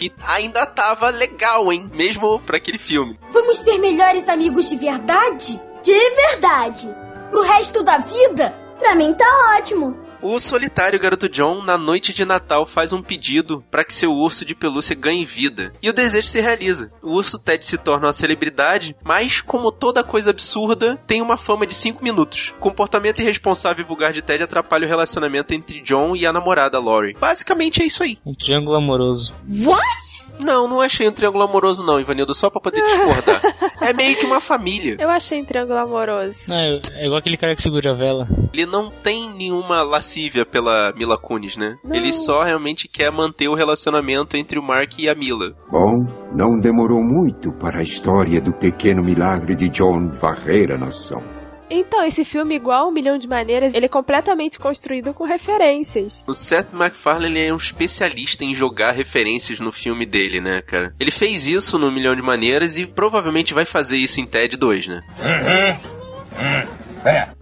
Que 0.10 0.14
ainda 0.28 0.66
tava 0.66 1.10
legal, 1.10 1.72
hein? 1.74 1.90
Mesmo 1.94 2.40
pra 2.42 2.58
aquele 2.58 2.78
filme. 2.78 3.20
Vamos 3.32 3.58
ser 3.58 3.78
melhores 3.80 4.28
amigos 4.28 4.70
de 4.70 4.76
verdade? 4.76 5.60
De 5.82 6.10
verdade. 6.12 6.88
Pro 7.32 7.42
resto 7.42 7.84
da 7.84 7.98
vida? 7.98 8.52
Pra 8.78 8.94
mim 8.94 9.14
tá 9.14 9.26
ótimo. 9.58 9.98
O 10.27 10.39
solitário 10.39 11.00
garoto 11.00 11.29
John, 11.29 11.62
na 11.62 11.77
noite 11.77 12.12
de 12.12 12.25
Natal, 12.25 12.65
faz 12.65 12.91
um 12.91 13.00
pedido 13.00 13.63
para 13.70 13.84
que 13.84 13.94
seu 13.94 14.12
urso 14.12 14.44
de 14.44 14.55
pelúcia 14.55 14.96
ganhe 14.96 15.24
vida. 15.24 15.72
E 15.84 15.88
o 15.88 15.94
desejo 15.94 16.27
se 16.27 16.41
realiza. 16.41 16.91
O 17.03 17.12
urso 17.12 17.38
Ted 17.38 17.63
se 17.63 17.77
torna 17.77 18.08
uma 18.08 18.12
celebridade, 18.12 18.96
mas, 19.03 19.39
como 19.39 19.72
toda 19.72 20.03
coisa 20.03 20.32
absurda, 20.32 21.00
tem 21.05 21.22
uma 21.22 21.38
fama 21.38 21.67
de 21.67 21.75
5 21.75 22.03
minutos. 22.03 22.55
O 22.58 22.60
comportamento 22.60 23.22
irresponsável 23.22 23.86
e 23.86 23.88
vulgar 23.88 24.13
de 24.13 24.24
Ted 24.24 24.44
atrapalha 24.44 24.88
o 24.88 24.89
relacionamento 24.89 25.53
entre 25.53 25.79
John 25.84 26.15
e 26.15 26.25
a 26.25 26.34
namorada 26.34 26.79
Lori. 26.79 27.15
Basicamente 27.20 27.84
é 27.84 27.86
isso 27.86 28.01
aí. 28.01 28.17
Um 28.25 28.34
triângulo 28.34 28.77
amoroso. 28.77 29.32
What? 29.48 30.25
Não, 30.44 30.67
não 30.67 30.82
achei 30.82 31.08
um 31.08 31.12
triângulo 31.12 31.44
amoroso 31.44 31.84
não, 31.84 32.00
Ivanildo, 32.00 32.34
só 32.34 32.50
pra 32.50 32.60
poder 32.60 32.82
discordar. 32.82 33.41
é 33.82 33.94
meio 33.94 34.17
que 34.17 34.25
uma 34.25 34.39
família. 34.39 34.96
Eu 35.00 35.10
achei 35.10 35.41
um 35.41 35.46
triângulo 35.46 35.79
amoroso. 35.79 36.50
Não, 36.50 36.55
é 36.55 36.79
é 36.94 37.05
igual 37.05 37.20
aquele 37.20 37.38
cara 37.38 37.55
que 37.55 37.62
segura 37.62 37.91
a 37.91 37.98
vela. 37.98 38.27
Ele 38.53 38.65
não 38.65 38.89
tem 38.89 39.29
nenhuma 39.29 39.84
lascívia 39.84 40.46
pela 40.46 40.94
Mila 40.96 41.17
Kunis, 41.17 41.58
né? 41.58 41.75
Não. 41.84 41.96
Ele 41.96 42.12
só 42.13 42.44
realmente 42.44 42.88
quer 42.88 43.12
manter 43.12 43.48
o 43.48 43.55
relacionamento 43.55 44.38
entre 44.38 44.58
o 44.58 44.63
Mark 44.63 44.98
e 44.98 45.10
a 45.10 45.15
Mila. 45.15 45.53
Bom, 45.70 46.05
não 46.34 46.60
demorou 46.60 47.01
muito 47.01 47.51
para 47.60 47.79
a 47.79 47.84
história 47.84 48.41
do 48.41 48.53
pequeno 48.53 49.03
milagre 49.03 49.55
de 49.55 49.70
John 49.70 50.10
varrer 50.22 50.72
a 50.72 50.77
nação. 50.77 51.22
Então, 51.70 52.04
esse 52.04 52.24
filme, 52.24 52.56
igual 52.56 52.90
Um 52.90 52.92
Milhão 52.92 53.18
de 53.18 53.28
Maneiras, 53.28 53.74
ele 53.74 53.86
é 53.86 53.90
completamente 53.90 54.60
construído 54.60 55.14
com 55.14 55.24
referências. 55.26 56.24
O 56.28 56.34
Seth 56.34 56.74
MacFarlane 56.74 57.36
ele 57.36 57.48
é 57.48 57.54
um 57.54 57.58
especialista 57.58 58.44
em 58.44 58.54
jogar 58.54 58.92
referências 58.92 59.60
no 59.60 59.72
filme 59.72 60.06
dele, 60.06 60.40
né, 60.40 60.62
cara? 60.62 60.94
Ele 61.00 61.12
fez 61.12 61.48
isso 61.48 61.78
no 61.78 61.92
Milhão 61.92 62.16
de 62.16 62.22
Maneiras 62.22 62.78
e 62.78 62.86
provavelmente 62.86 63.54
vai 63.54 63.66
fazer 63.66 63.98
isso 63.98 64.22
em 64.22 64.26
Ted 64.26 64.58
2, 64.58 64.88
né? 64.88 65.04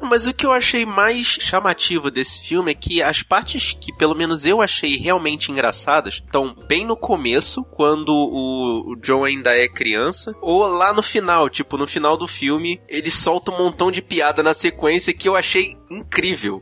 Mas 0.02 0.28
o 0.28 0.34
que 0.34 0.46
eu 0.46 0.52
achei 0.52 0.86
mais 0.86 1.26
chamativo 1.26 2.12
desse 2.12 2.48
filme 2.48 2.72
é 2.72 2.76
que 2.76 3.02
as 3.02 3.24
partes 3.24 3.74
que 3.80 3.94
pelo 3.94 4.16
menos 4.16 4.46
eu 4.46 4.62
achei 4.62 4.98
realmente 4.98 5.52
engraçadas 5.52 6.16
estão 6.16 6.56
bem 6.68 6.86
no 6.86 6.96
começo, 6.96 7.64
quando 7.64 8.10
o, 8.10 8.92
o 8.92 8.96
John 8.98 9.24
ainda 9.24 9.58
é 9.58 9.68
criança, 9.68 10.34
ou 10.42 10.68
lá 10.68 10.94
no 10.94 11.02
final, 11.02 11.50
tipo, 11.50 11.78
no 11.78 11.88
final 11.88 12.18
do 12.18 12.28
filme, 12.28 12.82
ele 12.88 13.10
solta 13.10 13.52
um 13.52 13.58
montão 13.58 13.92
de 13.92 14.02
piada 14.02 14.44
na 14.44 14.54
sequência 14.54 15.14
que 15.14 15.28
eu 15.28 15.36
achei 15.36 15.78
incrível. 15.90 16.62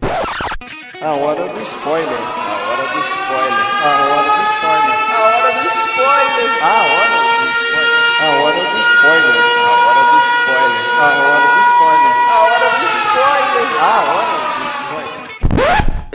A 1.01 1.15
hora 1.15 1.47
do 1.47 1.61
spoiler. 1.61 2.07
A 2.07 2.57
hora 2.69 2.83
do 2.87 2.99
spoiler. 2.99 3.65
A 3.81 3.95
hora 4.11 4.29
do 4.29 4.43
spoiler. 4.53 4.95
A 5.09 5.23
hora 5.25 5.51
do 5.51 5.67
spoiler. 5.67 6.53
A 6.61 6.77
hora 6.77 7.17
do 7.17 7.49
spoiler. 7.57 8.11
A 8.21 8.25
hora 8.43 8.61
do 8.61 8.77
spoiler. 8.77 9.30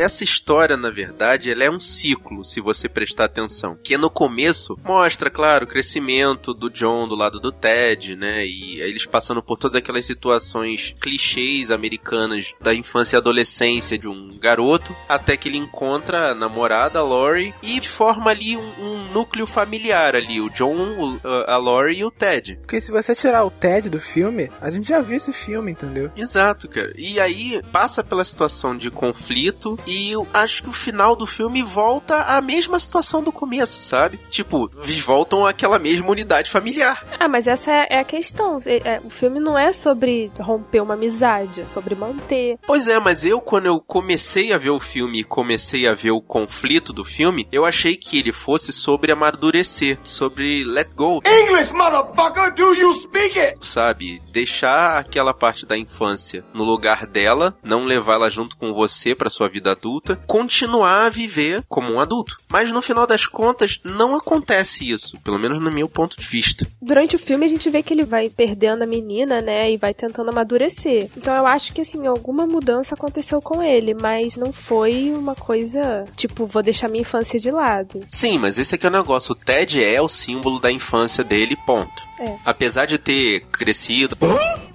Essa 0.06 0.22
história, 0.22 0.76
na 0.76 0.88
verdade, 0.88 1.50
ela 1.50 1.64
é 1.64 1.70
um 1.70 1.80
ciclo, 1.80 2.44
se 2.44 2.60
você 2.60 2.88
prestar 2.88 3.24
atenção. 3.24 3.76
Que 3.82 3.98
no 3.98 4.08
começo 4.08 4.78
mostra, 4.84 5.28
claro, 5.28 5.64
o 5.64 5.68
crescimento 5.68 6.54
do 6.54 6.70
John 6.70 7.08
do 7.08 7.16
lado 7.16 7.40
do 7.40 7.50
Ted, 7.50 8.14
né? 8.14 8.46
E 8.46 8.80
eles 8.80 9.04
passando 9.04 9.42
por 9.42 9.56
todas 9.56 9.74
aquelas 9.74 10.06
situações 10.06 10.94
clichês 11.00 11.72
americanas 11.72 12.54
da 12.60 12.72
infância 12.72 13.16
e 13.16 13.18
adolescência 13.18 13.98
de 13.98 14.06
um 14.06 14.38
garoto, 14.38 14.94
até 15.08 15.36
que 15.36 15.48
ele 15.48 15.58
encontra 15.58 16.30
a 16.30 16.34
namorada, 16.36 17.00
a 17.00 17.02
Lori, 17.02 17.52
e 17.60 17.80
forma 17.80 18.30
ali 18.30 18.56
um, 18.56 18.72
um 18.80 19.12
núcleo 19.12 19.44
familiar 19.44 20.14
ali, 20.14 20.40
o 20.40 20.48
John, 20.50 20.76
o- 20.76 21.20
a 21.48 21.56
Lori 21.56 21.98
e 21.98 22.04
o 22.04 22.12
Ted. 22.12 22.56
Porque 22.60 22.80
se 22.80 22.92
você 22.92 23.12
tirar 23.12 23.44
o 23.44 23.50
Ted 23.50 23.90
do 23.90 23.98
filme, 23.98 24.52
a 24.60 24.70
gente 24.70 24.88
já 24.88 25.00
viu 25.00 25.16
esse 25.16 25.32
filme, 25.32 25.72
entendeu? 25.72 26.12
Exato, 26.16 26.68
cara. 26.68 26.92
E 26.96 27.18
aí 27.18 27.60
passa 27.72 28.04
pela 28.04 28.24
situação 28.24 28.76
de 28.76 28.88
conflito 28.88 29.76
e 29.84 29.95
eu 29.96 30.26
acho 30.32 30.62
que 30.62 30.68
o 30.68 30.72
final 30.72 31.16
do 31.16 31.26
filme 31.26 31.62
volta 31.62 32.22
à 32.22 32.40
mesma 32.40 32.78
situação 32.78 33.22
do 33.22 33.32
começo, 33.32 33.80
sabe? 33.80 34.18
Tipo, 34.30 34.68
eles 34.82 35.00
voltam 35.00 35.46
àquela 35.46 35.78
mesma 35.78 36.08
unidade 36.10 36.50
familiar. 36.50 37.04
Ah, 37.18 37.28
mas 37.28 37.46
essa 37.46 37.70
é 37.70 37.86
é 37.90 38.00
a 38.00 38.04
questão. 38.04 38.60
É- 38.66 38.96
é- 38.96 39.00
o 39.02 39.10
filme 39.10 39.40
não 39.40 39.58
é 39.58 39.72
sobre 39.72 40.30
romper 40.38 40.80
uma 40.82 40.94
amizade, 40.94 41.60
é 41.62 41.66
sobre 41.66 41.94
manter. 41.94 42.58
Pois 42.66 42.88
é, 42.88 42.98
mas 42.98 43.24
eu 43.24 43.40
quando 43.40 43.66
eu 43.66 43.80
comecei 43.80 44.52
a 44.52 44.58
ver 44.58 44.70
o 44.70 44.80
filme 44.80 45.20
e 45.20 45.24
comecei 45.24 45.86
a 45.86 45.94
ver 45.94 46.10
o 46.10 46.20
conflito 46.20 46.92
do 46.92 47.04
filme, 47.04 47.46
eu 47.52 47.64
achei 47.64 47.96
que 47.96 48.18
ele 48.18 48.32
fosse 48.32 48.72
sobre 48.72 49.12
amadurecer, 49.12 49.98
sobre 50.02 50.64
let 50.64 50.88
go, 50.94 51.22
English, 51.26 51.72
motherfucker, 51.72 52.52
do 52.54 52.74
you 52.74 52.94
speak 52.94 53.38
it? 53.38 53.56
sabe? 53.60 54.20
Deixar 54.32 54.98
aquela 54.98 55.32
parte 55.32 55.64
da 55.64 55.76
infância 55.76 56.44
no 56.52 56.64
lugar 56.64 57.06
dela, 57.06 57.56
não 57.62 57.84
levar 57.84 58.14
ela 58.14 58.30
junto 58.30 58.56
com 58.56 58.72
você 58.74 59.14
pra 59.14 59.30
sua 59.30 59.48
vida 59.48 59.70
adulta, 59.72 59.85
continuar 60.26 61.06
a 61.06 61.08
viver 61.08 61.62
como 61.68 61.92
um 61.92 62.00
adulto. 62.00 62.36
Mas 62.48 62.70
no 62.70 62.82
final 62.82 63.06
das 63.06 63.26
contas, 63.26 63.80
não 63.84 64.14
acontece 64.14 64.90
isso, 64.90 65.18
pelo 65.20 65.38
menos 65.38 65.58
no 65.58 65.70
meu 65.70 65.88
ponto 65.88 66.18
de 66.18 66.26
vista. 66.26 66.66
Durante 66.80 67.16
o 67.16 67.18
filme 67.18 67.46
a 67.46 67.48
gente 67.48 67.70
vê 67.70 67.82
que 67.82 67.92
ele 67.92 68.04
vai 68.04 68.28
perdendo 68.28 68.82
a 68.82 68.86
menina, 68.86 69.40
né, 69.40 69.70
e 69.72 69.76
vai 69.76 69.94
tentando 69.94 70.30
amadurecer. 70.30 71.08
Então 71.16 71.34
eu 71.34 71.46
acho 71.46 71.72
que 71.72 71.80
assim, 71.80 72.06
alguma 72.06 72.46
mudança 72.46 72.94
aconteceu 72.94 73.40
com 73.40 73.62
ele, 73.62 73.94
mas 73.94 74.36
não 74.36 74.52
foi 74.52 75.10
uma 75.12 75.34
coisa 75.34 76.04
tipo, 76.16 76.46
vou 76.46 76.62
deixar 76.62 76.88
minha 76.88 77.02
infância 77.02 77.38
de 77.38 77.50
lado. 77.50 78.00
Sim, 78.10 78.38
mas 78.38 78.58
esse 78.58 78.74
aqui 78.74 78.86
é 78.86 78.88
o 78.88 78.92
negócio. 78.92 79.32
O 79.32 79.34
Ted 79.34 79.82
é 79.82 80.00
o 80.00 80.08
símbolo 80.08 80.58
da 80.58 80.70
infância 80.70 81.22
dele, 81.22 81.56
ponto. 81.66 82.06
É. 82.18 82.36
Apesar 82.44 82.86
de 82.86 82.98
ter 82.98 83.40
crescido, 83.52 84.16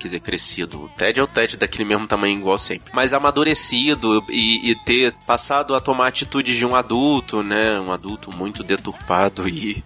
quer 0.02 0.08
dizer, 0.08 0.20
crescido, 0.20 0.84
o 0.84 0.90
Ted 0.90 1.20
é 1.20 1.24
o 1.24 1.28
Ted 1.28 1.58
daquele 1.58 1.88
mesmo 1.88 2.08
tamanho 2.08 2.40
igual 2.40 2.58
sempre, 2.58 2.92
mas 2.94 3.14
amadurecido 3.14 4.24
e, 4.30 4.72
e 4.72 4.76
ter 4.76 5.14
passado 5.28 5.76
a 5.76 5.80
tomar 5.80 6.08
atitudes 6.08 6.56
de 6.56 6.66
um 6.66 6.76
adulto, 6.76 7.44
né, 7.44 7.80
um 7.80 7.92
adulto 7.92 8.36
muito 8.36 8.64
deturpado 8.64 9.48
e 9.48 9.84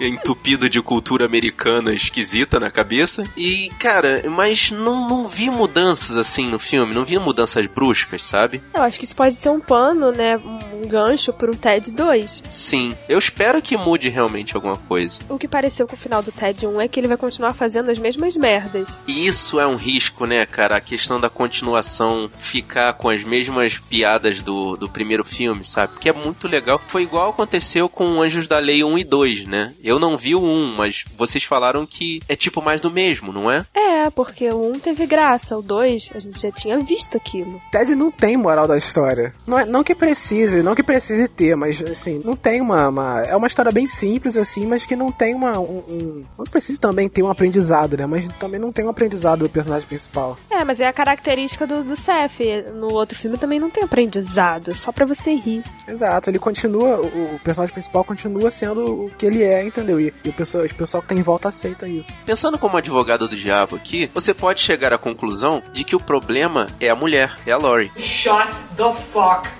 entupido 0.00 0.68
de 0.68 0.80
cultura 0.80 1.26
americana 1.26 1.92
esquisita 1.92 2.58
na 2.58 2.70
cabeça. 2.70 3.24
E, 3.36 3.70
cara, 3.78 4.22
mas 4.30 4.70
não, 4.70 5.08
não 5.08 5.28
vi 5.28 5.50
mudanças 5.50 6.16
assim 6.16 6.48
no 6.48 6.58
filme, 6.58 6.94
não 6.94 7.04
vi 7.04 7.18
mudanças 7.18 7.66
bruscas, 7.66 8.24
sabe? 8.24 8.62
Eu 8.74 8.82
acho 8.82 8.98
que 8.98 9.04
isso 9.04 9.16
pode 9.16 9.34
ser 9.34 9.50
um 9.50 9.60
pano, 9.60 10.10
né, 10.10 10.36
um 10.72 10.88
gancho 10.88 11.32
pro 11.32 11.54
Ted 11.54 11.92
2. 11.92 12.42
Sim, 12.50 12.94
eu 13.08 13.18
espero 13.18 13.60
que 13.60 13.76
mude 13.76 14.08
realmente 14.08 14.56
alguma 14.56 14.76
coisa. 14.76 15.20
O 15.28 15.38
que 15.38 15.46
pareceu 15.46 15.86
com 15.86 15.94
o 15.94 15.98
final 15.98 16.22
do 16.22 16.32
Ted 16.32 16.66
1 16.66 16.80
é 16.80 16.88
que 16.88 16.98
ele 16.98 17.08
vai 17.08 17.16
continuar 17.16 17.52
fazendo 17.52 17.90
as 17.90 17.98
mesmas 17.98 18.36
merdas. 18.36 19.02
Isso 19.10 19.58
é 19.58 19.66
um 19.66 19.76
risco, 19.76 20.24
né, 20.26 20.46
cara? 20.46 20.76
A 20.76 20.80
questão 20.80 21.20
da 21.20 21.28
continuação 21.28 22.30
ficar 22.38 22.92
com 22.94 23.08
as 23.08 23.24
mesmas 23.24 23.78
piadas 23.78 24.42
do, 24.42 24.76
do 24.76 24.88
primeiro 24.88 25.24
filme, 25.24 25.64
sabe? 25.64 25.98
Que 25.98 26.08
é 26.08 26.12
muito 26.12 26.46
legal. 26.46 26.80
Foi 26.86 27.02
igual 27.02 27.30
aconteceu 27.30 27.88
com 27.88 28.22
Anjos 28.22 28.46
da 28.46 28.58
Lei 28.58 28.84
1 28.84 28.98
e 28.98 29.04
2, 29.04 29.44
né? 29.46 29.74
Eu 29.82 29.98
não 29.98 30.16
vi 30.16 30.34
o 30.34 30.42
1, 30.42 30.76
mas 30.76 31.04
vocês 31.16 31.44
falaram 31.44 31.84
que 31.84 32.20
é 32.28 32.36
tipo 32.36 32.62
mais 32.62 32.80
do 32.80 32.90
mesmo, 32.90 33.32
não 33.32 33.50
é? 33.50 33.66
É, 33.74 33.89
porque 34.08 34.48
o 34.48 34.70
1 34.70 34.78
teve 34.78 35.04
graça, 35.06 35.56
o 35.58 35.62
2 35.62 36.10
a 36.14 36.20
gente 36.20 36.40
já 36.40 36.52
tinha 36.52 36.78
visto 36.78 37.16
aquilo. 37.16 37.60
Ted 37.72 37.94
não 37.96 38.10
tem 38.10 38.36
moral 38.36 38.68
da 38.68 38.78
história. 38.78 39.34
Não, 39.46 39.58
é, 39.58 39.64
não 39.66 39.82
que 39.82 39.94
precise, 39.94 40.62
não 40.62 40.74
que 40.74 40.82
precise 40.82 41.26
ter, 41.26 41.56
mas 41.56 41.82
assim, 41.82 42.20
não 42.24 42.36
tem 42.36 42.60
uma, 42.60 42.88
uma- 42.88 43.20
É 43.26 43.34
uma 43.34 43.46
história 43.46 43.72
bem 43.72 43.88
simples, 43.88 44.36
assim, 44.36 44.66
mas 44.66 44.86
que 44.86 44.94
não 44.94 45.10
tem 45.10 45.34
uma. 45.34 45.58
Um, 45.58 45.82
um- 45.88 46.24
não 46.38 46.44
precisa 46.44 46.78
também 46.78 47.08
ter 47.08 47.22
um 47.22 47.28
aprendizado, 47.30 47.96
né? 47.96 48.06
Mas 48.06 48.28
também 48.38 48.60
não 48.60 48.70
tem 48.72 48.84
um 48.84 48.88
aprendizado 48.88 49.40
do 49.40 49.48
personagem 49.50 49.86
principal. 49.88 50.36
É, 50.50 50.62
mas 50.64 50.78
é 50.80 50.86
a 50.86 50.92
característica 50.92 51.66
do, 51.66 51.82
do 51.82 51.96
Seth. 51.96 52.38
No 52.76 52.92
outro 52.92 53.18
filme 53.18 53.36
também 53.36 53.58
não 53.58 53.70
tem 53.70 53.82
aprendizado, 53.84 54.70
é 54.70 54.74
só 54.74 54.92
pra 54.92 55.04
você 55.06 55.34
rir. 55.34 55.62
Exato, 55.88 56.30
ele 56.30 56.38
continua, 56.38 57.00
o, 57.00 57.34
o 57.34 57.40
personagem 57.42 57.72
principal 57.72 58.04
continua 58.04 58.50
sendo 58.50 59.04
o 59.06 59.10
que 59.10 59.26
ele 59.26 59.42
é, 59.42 59.64
entendeu? 59.64 60.00
E, 60.00 60.12
e 60.24 60.28
o, 60.28 60.32
pessoal, 60.32 60.64
o 60.64 60.74
pessoal 60.74 61.02
que 61.02 61.08
tá 61.08 61.14
em 61.14 61.22
volta 61.22 61.48
aceita 61.48 61.88
isso. 61.88 62.12
Pensando 62.24 62.58
como 62.58 62.76
advogado 62.76 63.26
do 63.28 63.36
diabo 63.36 63.76
aqui, 63.76 63.89
você 64.14 64.34
pode 64.34 64.60
chegar 64.60 64.92
à 64.92 64.98
conclusão 64.98 65.62
de 65.72 65.84
que 65.84 65.96
o 65.96 66.00
problema 66.00 66.66
é 66.80 66.88
a 66.88 66.94
mulher, 66.94 67.36
é 67.46 67.52
a 67.52 67.56
Lori. 67.56 67.90
Shut 67.96 68.50
the 68.76 68.92
fuck 69.12 69.59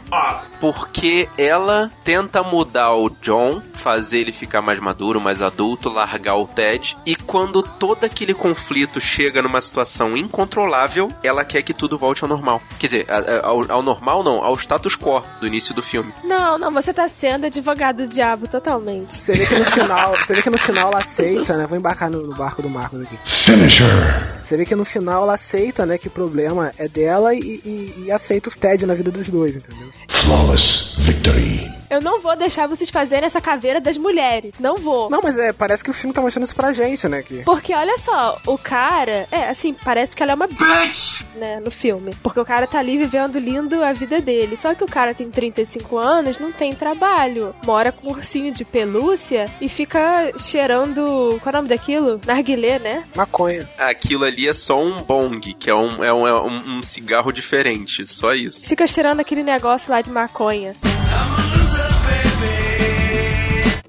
Porque 0.60 1.28
ela 1.38 1.90
tenta 2.04 2.42
mudar 2.42 2.94
o 2.94 3.10
John, 3.22 3.62
fazer 3.74 4.20
ele 4.20 4.32
ficar 4.32 4.60
mais 4.60 4.78
maduro, 4.78 5.20
mais 5.20 5.40
adulto, 5.40 5.88
largar 5.88 6.36
o 6.36 6.46
Ted. 6.46 6.96
E 7.06 7.16
quando 7.16 7.62
todo 7.62 8.04
aquele 8.04 8.34
conflito 8.34 9.00
chega 9.00 9.42
numa 9.42 9.60
situação 9.60 10.16
incontrolável, 10.16 11.10
ela 11.22 11.44
quer 11.44 11.62
que 11.62 11.72
tudo 11.72 11.98
volte 11.98 12.22
ao 12.22 12.28
normal. 12.28 12.60
Quer 12.78 12.86
dizer, 12.86 13.06
ao, 13.42 13.70
ao 13.70 13.82
normal 13.82 14.22
não, 14.22 14.42
ao 14.44 14.54
status 14.56 14.96
quo 14.96 15.22
do 15.40 15.46
início 15.46 15.74
do 15.74 15.82
filme. 15.82 16.12
Não, 16.24 16.58
não, 16.58 16.70
você 16.70 16.92
tá 16.92 17.08
sendo 17.08 17.46
advogado 17.46 17.98
do 17.98 18.06
diabo 18.06 18.48
totalmente. 18.48 19.14
Você 19.14 19.34
vê 19.34 19.46
que 19.46 19.58
no 19.58 19.66
final, 19.66 20.16
você 20.16 20.34
vê 20.34 20.42
que 20.42 20.50
no 20.50 20.58
final 20.58 20.88
ela 20.90 20.98
aceita, 20.98 21.56
né? 21.56 21.66
Vou 21.66 21.78
embarcar 21.78 22.10
no, 22.10 22.22
no 22.22 22.34
barco 22.34 22.62
do 22.62 22.68
Marcos 22.70 23.02
aqui. 23.02 23.18
Finish 23.46 23.80
her. 23.80 24.39
Você 24.50 24.56
vê 24.56 24.64
que 24.64 24.74
no 24.74 24.84
final 24.84 25.22
ela 25.22 25.34
aceita, 25.34 25.86
né, 25.86 25.96
que 25.96 26.08
o 26.08 26.10
problema 26.10 26.72
é 26.76 26.88
dela 26.88 27.32
e, 27.32 27.38
e- 27.38 27.94
e 28.06 28.10
aceita 28.10 28.48
o 28.48 28.52
Ted 28.52 28.84
na 28.84 28.94
vida 28.94 29.08
dos 29.08 29.28
dois, 29.28 29.54
entendeu? 29.54 29.86
Flawless 30.24 30.64
victory. 31.06 31.70
Eu 31.90 32.00
não 32.00 32.20
vou 32.20 32.36
deixar 32.36 32.66
vocês 32.68 32.88
fazerem 32.88 33.26
essa 33.26 33.40
caveira 33.40 33.80
das 33.80 33.96
mulheres. 33.96 34.58
Não 34.60 34.76
vou. 34.76 35.10
Não, 35.10 35.20
mas 35.22 35.36
é, 35.36 35.52
parece 35.52 35.82
que 35.82 35.90
o 35.90 35.94
filme 35.94 36.14
tá 36.14 36.20
mostrando 36.22 36.44
isso 36.46 36.54
pra 36.56 36.72
gente, 36.72 37.08
né? 37.08 37.22
Que... 37.22 37.42
Porque 37.42 37.74
olha 37.74 37.98
só, 37.98 38.38
o 38.46 38.56
cara, 38.56 39.26
é 39.32 39.48
assim, 39.48 39.74
parece 39.74 40.14
que 40.14 40.22
ela 40.22 40.32
é 40.32 40.34
uma 40.34 40.46
bitch, 40.46 41.22
né, 41.36 41.60
no 41.60 41.70
filme. 41.70 42.12
Porque 42.22 42.38
o 42.40 42.44
cara 42.44 42.66
tá 42.66 42.78
ali 42.78 42.96
vivendo 42.96 43.38
lindo 43.38 43.82
a 43.84 43.92
vida 43.92 44.20
dele. 44.20 44.56
Só 44.56 44.74
que 44.74 44.84
o 44.84 44.86
cara 44.86 45.12
tem 45.14 45.28
35 45.30 45.98
anos, 45.98 46.38
não 46.38 46.52
tem 46.52 46.72
trabalho. 46.72 47.54
Mora 47.66 47.90
com 47.90 48.08
um 48.08 48.10
ursinho 48.12 48.52
de 48.52 48.64
pelúcia 48.64 49.46
e 49.60 49.68
fica 49.68 50.32
cheirando. 50.38 51.38
Qual 51.42 51.46
é 51.46 51.48
o 51.50 51.52
nome 51.62 51.68
daquilo? 51.68 52.20
Narguilé, 52.24 52.78
né? 52.78 53.04
Maconha. 53.16 53.68
Aquilo 53.78 54.24
ali 54.24 54.46
é 54.48 54.52
só 54.52 54.80
um 54.80 54.98
bong, 55.02 55.54
que 55.54 55.68
é 55.68 55.74
um, 55.74 56.04
é 56.04 56.12
um, 56.12 56.26
é 56.26 56.40
um- 56.40 56.78
um 56.78 56.82
cigarro 56.82 57.32
diferente, 57.32 58.06
só 58.06 58.32
isso. 58.34 58.68
Fica 58.68 58.86
cheirando 58.86 59.20
aquele 59.20 59.42
negócio 59.42 59.90
lá 59.90 60.00
de 60.00 60.10
maconha. 60.10 60.74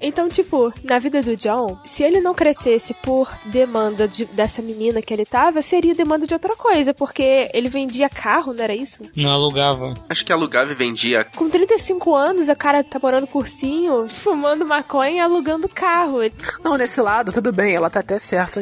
Então, 0.02 0.28
tipo, 0.28 0.72
na 0.84 0.98
vida 0.98 1.20
do 1.20 1.36
John, 1.36 1.78
se 1.86 2.02
ele 2.02 2.20
não 2.20 2.34
crescesse 2.34 2.92
por 3.02 3.30
demanda 3.46 4.08
de- 4.08 4.24
dessa 4.26 4.60
menina 4.60 5.00
que 5.00 5.14
ele 5.14 5.24
tava, 5.24 5.62
seria 5.62 5.94
demanda 5.94 6.26
de 6.26 6.34
outra 6.34 6.56
coisa, 6.56 6.92
porque 6.92 7.48
ele 7.54 7.68
vendia 7.68 8.08
carro, 8.08 8.52
não 8.52 8.64
era 8.64 8.74
isso? 8.74 9.04
Não 9.16 9.30
alugava. 9.30 9.94
Acho 10.08 10.24
que 10.24 10.32
alugava 10.32 10.72
e 10.72 10.74
vendia. 10.74 11.24
Com 11.36 11.48
35 11.48 12.14
anos, 12.14 12.48
o 12.48 12.56
cara 12.56 12.82
tá 12.82 12.98
morando 13.02 13.26
cursinho, 13.26 14.06
fumando 14.10 14.66
maconha 14.66 15.10
e 15.16 15.20
alugando 15.20 15.68
carro. 15.68 16.18
Não, 16.64 16.76
nesse 16.76 17.00
lado, 17.00 17.32
tudo 17.32 17.52
bem, 17.52 17.74
ela 17.74 17.88
tá 17.90 18.00
até 18.00 18.18
certa 18.18 18.60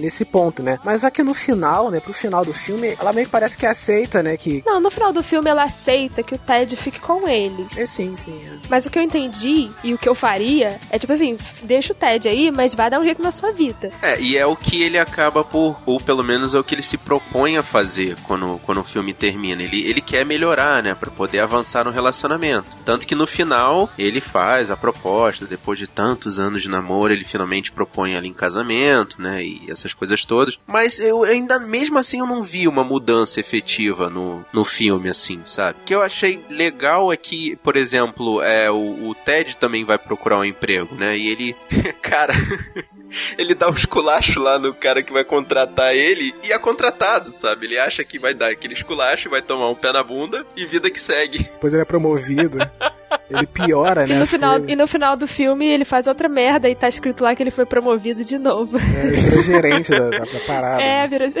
nesse 0.00 0.24
ponto, 0.24 0.62
né? 0.62 0.78
Mas 0.84 1.04
aqui 1.04 1.22
no 1.22 1.34
final, 1.34 1.90
né, 1.90 2.00
pro 2.00 2.12
final 2.12 2.44
do 2.44 2.54
filme, 2.54 2.96
ela 3.00 3.12
meio 3.12 3.26
que 3.26 3.32
parece 3.32 3.56
que 3.58 3.66
aceita, 3.66 4.22
né, 4.22 4.36
que... 4.36 4.62
Não, 4.64 4.80
no 4.80 4.90
final 4.90 5.12
do 5.12 5.22
filme 5.22 5.48
ela 5.50 5.64
aceita 5.64 6.22
que 6.22 6.34
o 6.34 6.38
Ted 6.38 6.76
fique 6.76 7.00
com 7.00 7.26
eles. 7.28 7.76
É 7.76 7.86
sim, 7.86 8.16
sim. 8.16 8.38
é. 8.46 8.58
Mas 8.70 8.86
o 8.86 8.90
que 8.90 8.98
eu 8.98 9.02
entendi 9.02 9.70
e 9.82 9.92
o 9.94 9.98
que 9.98 10.08
eu 10.08 10.14
faria 10.14 10.67
é 10.90 10.98
tipo 10.98 11.12
assim, 11.12 11.36
deixa 11.62 11.92
o 11.92 11.96
Ted 11.96 12.28
aí, 12.28 12.50
mas 12.50 12.74
vai 12.74 12.90
dar 12.90 13.00
um 13.00 13.04
jeito 13.04 13.22
na 13.22 13.30
sua 13.30 13.52
vida. 13.52 13.90
É, 14.02 14.20
e 14.20 14.36
é 14.36 14.46
o 14.46 14.56
que 14.56 14.82
ele 14.82 14.98
acaba 14.98 15.44
por. 15.44 15.80
Ou 15.86 15.98
pelo 15.98 16.22
menos 16.22 16.54
é 16.54 16.58
o 16.58 16.64
que 16.64 16.74
ele 16.74 16.82
se 16.82 16.96
propõe 16.96 17.56
a 17.56 17.62
fazer 17.62 18.16
quando, 18.24 18.60
quando 18.64 18.80
o 18.80 18.84
filme 18.84 19.12
termina. 19.12 19.62
Ele, 19.62 19.82
ele 19.88 20.00
quer 20.00 20.24
melhorar, 20.24 20.82
né? 20.82 20.94
Pra 20.94 21.10
poder 21.10 21.40
avançar 21.40 21.84
no 21.84 21.90
relacionamento. 21.90 22.76
Tanto 22.84 23.06
que 23.06 23.14
no 23.14 23.26
final 23.26 23.90
ele 23.98 24.20
faz 24.20 24.70
a 24.70 24.76
proposta, 24.76 25.46
depois 25.46 25.78
de 25.78 25.86
tantos 25.86 26.38
anos 26.38 26.62
de 26.62 26.68
namoro, 26.68 27.12
ele 27.12 27.24
finalmente 27.24 27.72
propõe 27.72 28.12
ela 28.12 28.26
em 28.26 28.32
casamento, 28.32 29.20
né? 29.20 29.44
E 29.44 29.70
essas 29.70 29.94
coisas 29.94 30.24
todas. 30.24 30.58
Mas 30.66 30.98
eu 30.98 31.24
ainda, 31.24 31.58
mesmo 31.58 31.98
assim, 31.98 32.20
eu 32.20 32.26
não 32.26 32.42
vi 32.42 32.68
uma 32.68 32.84
mudança 32.84 33.40
efetiva 33.40 34.10
no, 34.10 34.44
no 34.52 34.64
filme, 34.64 35.08
assim, 35.08 35.40
sabe? 35.44 35.78
O 35.80 35.84
que 35.84 35.94
eu 35.94 36.02
achei 36.02 36.44
legal 36.50 37.12
é 37.12 37.16
que, 37.16 37.56
por 37.56 37.76
exemplo, 37.76 38.42
é, 38.42 38.70
o, 38.70 39.10
o 39.10 39.14
Ted 39.14 39.56
também 39.56 39.84
vai 39.84 39.98
procurar 39.98 40.38
um 40.38 40.44
emprego, 40.58 40.94
né? 40.94 41.16
E 41.16 41.28
ele, 41.28 41.56
cara. 42.02 42.34
Ele 43.38 43.54
dá 43.54 43.70
um 43.70 43.74
esculacho 43.74 44.38
lá 44.38 44.58
no 44.58 44.74
cara 44.74 45.02
que 45.02 45.10
vai 45.10 45.24
contratar 45.24 45.96
ele 45.96 46.30
e 46.44 46.52
é 46.52 46.58
contratado, 46.58 47.30
sabe? 47.30 47.64
Ele 47.64 47.78
acha 47.78 48.04
que 48.04 48.18
vai 48.18 48.34
dar 48.34 48.50
aquele 48.50 48.74
esculacho, 48.74 49.30
vai 49.30 49.40
tomar 49.40 49.70
um 49.70 49.74
pé 49.74 49.90
na 49.94 50.02
bunda 50.02 50.44
e 50.54 50.66
vida 50.66 50.90
que 50.90 51.00
segue. 51.00 51.38
Depois 51.38 51.72
ele 51.72 51.80
é 51.80 51.86
promovido. 51.86 52.58
ele 53.30 53.46
piora, 53.46 54.04
E 54.04 54.08
né? 54.08 54.16
no, 54.16 54.22
as 54.22 54.30
final, 54.30 54.50
coisas. 54.52 54.70
e 54.70 54.76
no 54.76 54.86
final 54.86 55.16
do 55.16 55.26
filme 55.26 55.66
ele 55.66 55.84
faz 55.84 56.06
outra 56.06 56.28
merda 56.28 56.68
e 56.68 56.74
tá 56.74 56.88
escrito 56.88 57.22
lá 57.24 57.34
que 57.34 57.42
ele 57.42 57.50
foi 57.50 57.66
promovido 57.66 58.24
de 58.24 58.38
novo. 58.38 58.78
É, 58.78 59.06
ele 59.06 59.16
vira 59.20 59.42
gerente 59.42 59.90
da, 59.90 60.08
da, 60.10 60.18
da 60.20 60.40
parada. 60.46 60.82
É, 60.82 61.06
virou. 61.06 61.28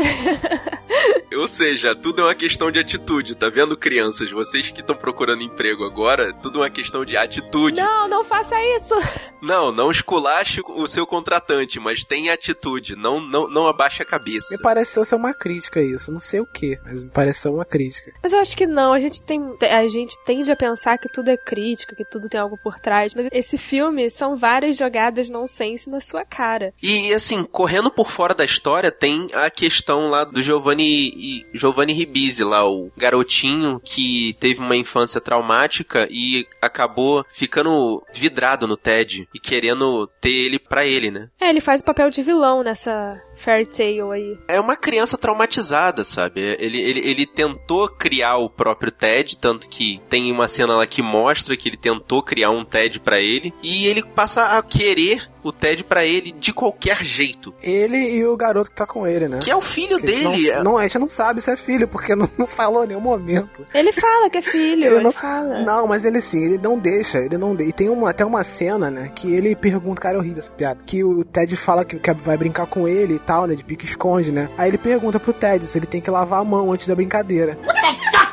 Ou 1.38 1.46
seja, 1.46 1.94
tudo 1.94 2.22
é 2.22 2.24
uma 2.24 2.34
questão 2.34 2.70
de 2.70 2.80
atitude, 2.80 3.34
tá 3.36 3.48
vendo, 3.48 3.76
crianças? 3.76 4.30
Vocês 4.30 4.70
que 4.70 4.80
estão 4.80 4.96
procurando 4.96 5.42
emprego 5.42 5.84
agora, 5.84 6.32
tudo 6.32 6.58
é 6.58 6.62
uma 6.62 6.70
questão 6.70 7.04
de 7.04 7.16
atitude. 7.16 7.80
Não, 7.80 8.08
não 8.08 8.24
faça 8.24 8.56
isso! 8.76 8.94
Não, 9.40 9.70
não 9.70 9.88
esculache 9.90 10.60
o 10.66 10.86
seu 10.88 11.06
contratante, 11.06 11.78
mas 11.78 12.04
tenha 12.04 12.32
atitude, 12.32 12.96
não, 12.96 13.20
não, 13.20 13.48
não 13.48 13.68
abaixe 13.68 14.02
a 14.02 14.04
cabeça. 14.04 14.48
Me 14.56 14.60
pareceu 14.60 15.04
ser 15.04 15.14
uma 15.14 15.32
crítica 15.32 15.80
isso, 15.80 16.10
não 16.10 16.20
sei 16.20 16.40
o 16.40 16.46
que, 16.46 16.76
mas 16.84 17.04
me 17.04 17.10
pareceu 17.10 17.54
uma 17.54 17.64
crítica. 17.64 18.12
Mas 18.20 18.32
eu 18.32 18.40
acho 18.40 18.56
que 18.56 18.66
não, 18.66 18.92
a 18.92 18.98
gente 18.98 19.22
tem. 19.22 19.40
A 19.70 19.86
gente 19.86 20.16
tende 20.24 20.50
a 20.50 20.56
pensar 20.56 20.98
que 20.98 21.08
tudo 21.08 21.28
é 21.30 21.36
crítica, 21.36 21.77
que 21.86 22.04
tudo 22.04 22.28
tem 22.28 22.40
algo 22.40 22.58
por 22.62 22.78
trás. 22.78 23.14
Mas 23.14 23.28
esse 23.32 23.58
filme 23.58 24.10
são 24.10 24.36
várias 24.36 24.76
jogadas 24.76 25.28
nonsense 25.28 25.90
na 25.90 26.00
sua 26.00 26.24
cara. 26.24 26.72
E 26.82 27.12
assim, 27.12 27.42
correndo 27.42 27.90
por 27.90 28.10
fora 28.10 28.34
da 28.34 28.44
história, 28.44 28.90
tem 28.90 29.28
a 29.34 29.50
questão 29.50 30.08
lá 30.08 30.24
do 30.24 30.42
Giovanni, 30.42 31.44
Giovanni 31.52 31.92
Ribisi, 31.92 32.44
lá, 32.44 32.68
o 32.68 32.90
garotinho 32.96 33.80
que 33.84 34.34
teve 34.40 34.60
uma 34.60 34.76
infância 34.76 35.20
traumática 35.20 36.06
e 36.10 36.46
acabou 36.60 37.24
ficando 37.30 38.02
vidrado 38.12 38.66
no 38.66 38.76
Ted 38.76 39.28
e 39.34 39.38
querendo 39.38 40.08
ter 40.20 40.30
ele 40.30 40.58
pra 40.58 40.86
ele, 40.86 41.10
né? 41.10 41.28
É, 41.40 41.48
ele 41.48 41.60
faz 41.60 41.80
o 41.80 41.84
papel 41.84 42.10
de 42.10 42.22
vilão 42.22 42.62
nessa 42.62 43.20
Fairy 43.38 43.66
Tale 43.66 44.00
aí. 44.12 44.38
É 44.48 44.60
uma 44.60 44.76
criança 44.76 45.16
traumatizada, 45.16 46.04
sabe? 46.04 46.40
Ele, 46.40 46.80
ele, 46.80 47.00
ele 47.00 47.26
tentou 47.26 47.88
criar 47.88 48.36
o 48.36 48.50
próprio 48.50 48.90
Ted, 48.90 49.38
tanto 49.38 49.68
que 49.68 50.00
tem 50.08 50.30
uma 50.32 50.48
cena 50.48 50.76
lá 50.76 50.86
que 50.86 51.02
mostra 51.02 51.56
que 51.56 51.68
ele 51.68 51.76
tentou 51.76 52.22
criar 52.22 52.50
um 52.50 52.64
Ted 52.64 53.00
pra 53.00 53.20
ele, 53.20 53.52
e 53.62 53.86
ele 53.86 54.02
passa 54.02 54.58
a 54.58 54.62
querer 54.62 55.30
o 55.42 55.52
Ted 55.52 55.84
pra 55.84 56.04
ele 56.04 56.32
de 56.32 56.52
qualquer 56.52 57.02
jeito. 57.04 57.54
Ele 57.62 57.96
e 57.96 58.24
o 58.26 58.36
garoto 58.36 58.70
que 58.70 58.76
tá 58.76 58.86
com 58.86 59.06
ele, 59.06 59.28
né? 59.28 59.38
Que 59.40 59.50
é 59.50 59.56
o 59.56 59.60
filho 59.60 59.98
Que 59.98 60.10
a 60.10 60.14
gente 60.14 60.42
dele. 60.42 60.56
Não, 60.56 60.64
não, 60.64 60.78
a 60.78 60.82
gente 60.82 60.98
não 60.98 61.08
sabe 61.08 61.40
se 61.40 61.50
é 61.50 61.56
filho, 61.56 61.86
porque 61.88 62.14
não, 62.14 62.28
não 62.38 62.46
falou 62.46 62.84
em 62.84 62.88
nenhum 62.88 63.00
momento. 63.00 63.66
Ele 63.74 63.92
fala 63.92 64.28
que 64.30 64.38
é 64.38 64.42
filho, 64.42 64.84
Ele 64.84 64.94
ele, 64.96 65.00
não, 65.04 65.12
fala. 65.12 65.58
não, 65.60 65.86
mas 65.86 66.04
ele 66.04 66.20
sim, 66.20 66.42
ele 66.44 66.58
não 66.58 66.78
deixa, 66.78 67.18
ele 67.18 67.38
não 67.38 67.54
deixa. 67.54 67.70
E 67.70 67.72
tem 67.72 67.88
uma, 67.88 68.10
até 68.10 68.24
uma 68.24 68.42
cena, 68.44 68.90
né, 68.90 69.10
que 69.14 69.32
ele 69.34 69.54
pergunta, 69.56 70.00
cara, 70.00 70.16
é 70.16 70.18
horrível 70.18 70.38
essa 70.38 70.52
piada, 70.52 70.80
que 70.84 71.02
o 71.04 71.24
Ted 71.24 71.54
fala 71.56 71.84
que, 71.84 71.96
que 71.98 72.12
vai 72.14 72.36
brincar 72.36 72.66
com 72.66 72.86
ele 72.88 73.14
e 73.14 73.18
tal, 73.18 73.46
né, 73.46 73.54
de 73.54 73.64
pique-esconde, 73.64 74.32
né. 74.32 74.48
Aí 74.56 74.68
ele 74.68 74.78
pergunta 74.78 75.18
pro 75.20 75.32
Ted 75.32 75.64
se 75.66 75.78
ele 75.78 75.86
tem 75.86 76.00
que 76.00 76.10
lavar 76.10 76.40
a 76.40 76.44
mão 76.44 76.72
antes 76.72 76.86
da 76.86 76.94
brincadeira. 76.94 77.58
What 77.66 77.80
the 77.80 77.94
fuck? 78.18 78.27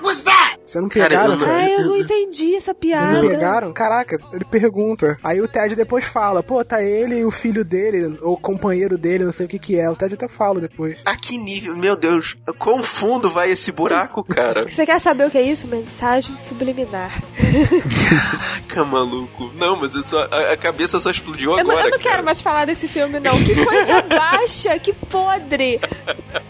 Você 0.65 0.81
não 0.81 0.89
Cara, 0.89 1.09
pegaram 1.09 1.33
eu 1.33 1.39
não- 1.39 1.45
essa? 1.45 1.53
Ai, 1.55 1.75
eu 1.75 1.85
não 1.85 1.97
entendi 1.97 2.55
essa 2.55 2.73
piada. 2.73 3.21
Não 3.21 3.27
pegaram? 3.29 3.71
Caraca, 3.73 4.17
ele 4.33 4.45
pergunta. 4.45 5.17
Aí 5.23 5.39
o 5.39 5.47
Ted 5.47 5.75
depois 5.75 6.05
fala, 6.05 6.41
pô, 6.41 6.63
tá 6.65 6.81
ele 6.81 7.19
e 7.19 7.25
o 7.25 7.31
filho 7.31 7.63
dele, 7.63 8.17
ou 8.21 8.35
companheiro 8.37 8.97
dele, 8.97 9.25
não 9.25 9.31
sei 9.31 9.45
o 9.45 9.49
que 9.49 9.59
que 9.59 9.79
é. 9.79 9.89
O 9.89 9.95
Ted 9.95 10.15
até 10.15 10.27
fala 10.27 10.59
depois. 10.59 10.99
A 11.05 11.15
que 11.15 11.37
nível? 11.37 11.75
Meu 11.75 11.95
Deus, 11.95 12.35
quão 12.57 12.83
fundo 12.83 13.29
vai 13.29 13.51
esse 13.51 13.71
buraco, 13.71 14.23
cara? 14.23 14.67
Você 14.73 14.85
quer 14.85 14.99
saber 14.99 15.27
o 15.27 15.31
que 15.31 15.37
é 15.37 15.43
isso? 15.43 15.67
Mensagem 15.67 16.35
subliminar. 16.37 17.21
Caraca, 18.09 18.83
maluco. 18.85 19.51
Não, 19.55 19.75
mas 19.75 19.93
eu 19.95 20.03
só, 20.03 20.27
a, 20.31 20.53
a 20.53 20.57
cabeça 20.57 20.99
só 20.99 21.09
explodiu 21.11 21.51
Eu 21.51 21.63
não, 21.63 21.71
agora. 21.71 21.87
eu 21.87 21.91
não 21.91 21.97
cara. 21.99 22.11
quero 22.11 22.23
mais 22.25 22.41
falar 22.41 22.65
desse 22.65 22.87
filme, 22.87 23.19
não. 23.19 23.37
Que 23.43 23.53
coisa 23.63 24.01
baixa, 24.09 24.77
que 24.79 24.93
podre. 24.93 25.79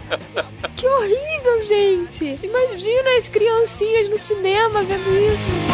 Que 0.76 0.88
horrível, 0.88 1.64
gente. 1.68 2.40
Imagina 2.44 3.18
as 3.18 3.30
criancinhas 3.30 4.10
no 4.10 4.20
cinema 4.20 4.84
vendo 4.84 5.10
isso. 5.18 5.66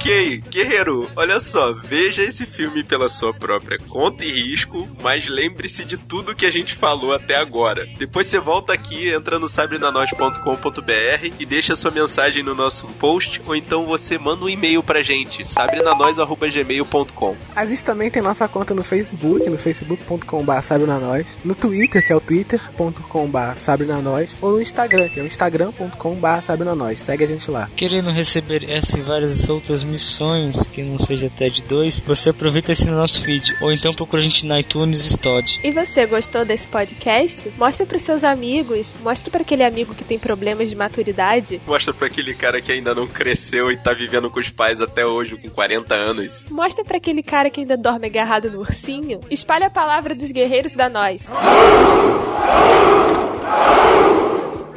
Ok, 0.00 0.42
guerreiro, 0.48 1.06
olha 1.14 1.38
só, 1.40 1.74
veja 1.74 2.22
esse 2.22 2.46
filme 2.46 2.82
pela 2.82 3.06
sua 3.06 3.34
própria 3.34 3.78
conta 3.86 4.24
e 4.24 4.32
risco, 4.32 4.88
mas 5.02 5.28
lembre-se 5.28 5.84
de 5.84 5.98
tudo 5.98 6.34
que 6.34 6.46
a 6.46 6.50
gente 6.50 6.74
falou 6.74 7.12
até 7.12 7.36
agora. 7.36 7.86
Depois 7.98 8.26
você 8.26 8.38
volta 8.38 8.72
aqui, 8.72 9.10
entra 9.10 9.38
no 9.38 9.46
sabrenanois.com.br 9.46 11.34
e 11.38 11.44
deixa 11.44 11.76
sua 11.76 11.90
mensagem 11.90 12.42
no 12.42 12.54
nosso 12.54 12.86
post, 12.98 13.42
ou 13.46 13.54
então 13.54 13.84
você 13.84 14.16
manda 14.16 14.42
um 14.42 14.48
e-mail 14.48 14.82
pra 14.82 15.02
gente, 15.02 15.46
sabrenanois.gmail.com. 15.46 17.36
A 17.54 17.66
gente 17.66 17.84
também 17.84 18.10
tem 18.10 18.22
nossa 18.22 18.48
conta 18.48 18.72
no 18.72 18.82
Facebook, 18.82 19.50
no 19.50 19.58
facebook.com.br 19.58 20.60
sabrenanois, 20.62 21.38
no 21.44 21.54
Twitter, 21.54 22.02
que 22.06 22.10
é 22.10 22.16
o 22.16 22.20
twitter.com.br 22.20 23.54
sabrenanois, 23.54 24.34
ou 24.40 24.52
no 24.52 24.62
Instagram, 24.62 25.10
que 25.10 25.20
é 25.20 25.22
o 25.22 25.26
instagram.com.br 25.26 26.40
sabrenanois. 26.40 27.02
Segue 27.02 27.24
a 27.24 27.26
gente 27.26 27.50
lá. 27.50 27.68
Querendo 27.76 28.10
receber 28.10 28.64
essa 28.66 28.98
e 28.98 29.02
várias 29.02 29.46
outras 29.50 29.89
missões, 29.90 30.66
que 30.72 30.82
não 30.82 30.98
seja 30.98 31.26
até 31.26 31.48
de 31.48 31.62
dois, 31.62 32.00
você 32.00 32.30
aproveita 32.30 32.72
esse 32.72 32.86
no 32.86 32.96
nosso 32.96 33.20
feed, 33.22 33.54
ou 33.60 33.72
então 33.72 33.92
procura 33.92 34.20
a 34.20 34.24
gente 34.24 34.46
na 34.46 34.60
iTunes 34.60 35.04
Store. 35.06 35.44
E 35.62 35.70
você 35.70 36.06
gostou 36.06 36.44
desse 36.44 36.66
podcast? 36.66 37.50
Mostra 37.58 37.84
pros 37.86 38.02
seus 38.02 38.24
amigos, 38.24 38.94
mostra 39.02 39.30
para 39.30 39.42
aquele 39.42 39.64
amigo 39.64 39.94
que 39.94 40.04
tem 40.04 40.18
problemas 40.18 40.68
de 40.70 40.76
maturidade, 40.76 41.60
Mostra 41.66 41.92
pra 41.92 42.06
aquele 42.06 42.34
cara 42.34 42.60
que 42.60 42.70
ainda 42.72 42.94
não 42.94 43.06
cresceu 43.06 43.70
e 43.70 43.76
tá 43.76 43.92
vivendo 43.92 44.30
com 44.30 44.38
os 44.40 44.50
pais 44.50 44.80
até 44.80 45.04
hoje, 45.06 45.36
com 45.36 45.48
40 45.48 45.94
anos. 45.94 46.46
mostra 46.50 46.84
para 46.84 46.96
aquele 46.96 47.22
cara 47.22 47.50
que 47.50 47.60
ainda 47.60 47.76
dorme 47.76 48.06
agarrado 48.06 48.50
no 48.50 48.60
ursinho. 48.60 49.20
Espalha 49.30 49.66
a 49.66 49.70
palavra 49.70 50.14
dos 50.14 50.30
guerreiros 50.30 50.74
da 50.74 50.88
nós. 50.88 51.26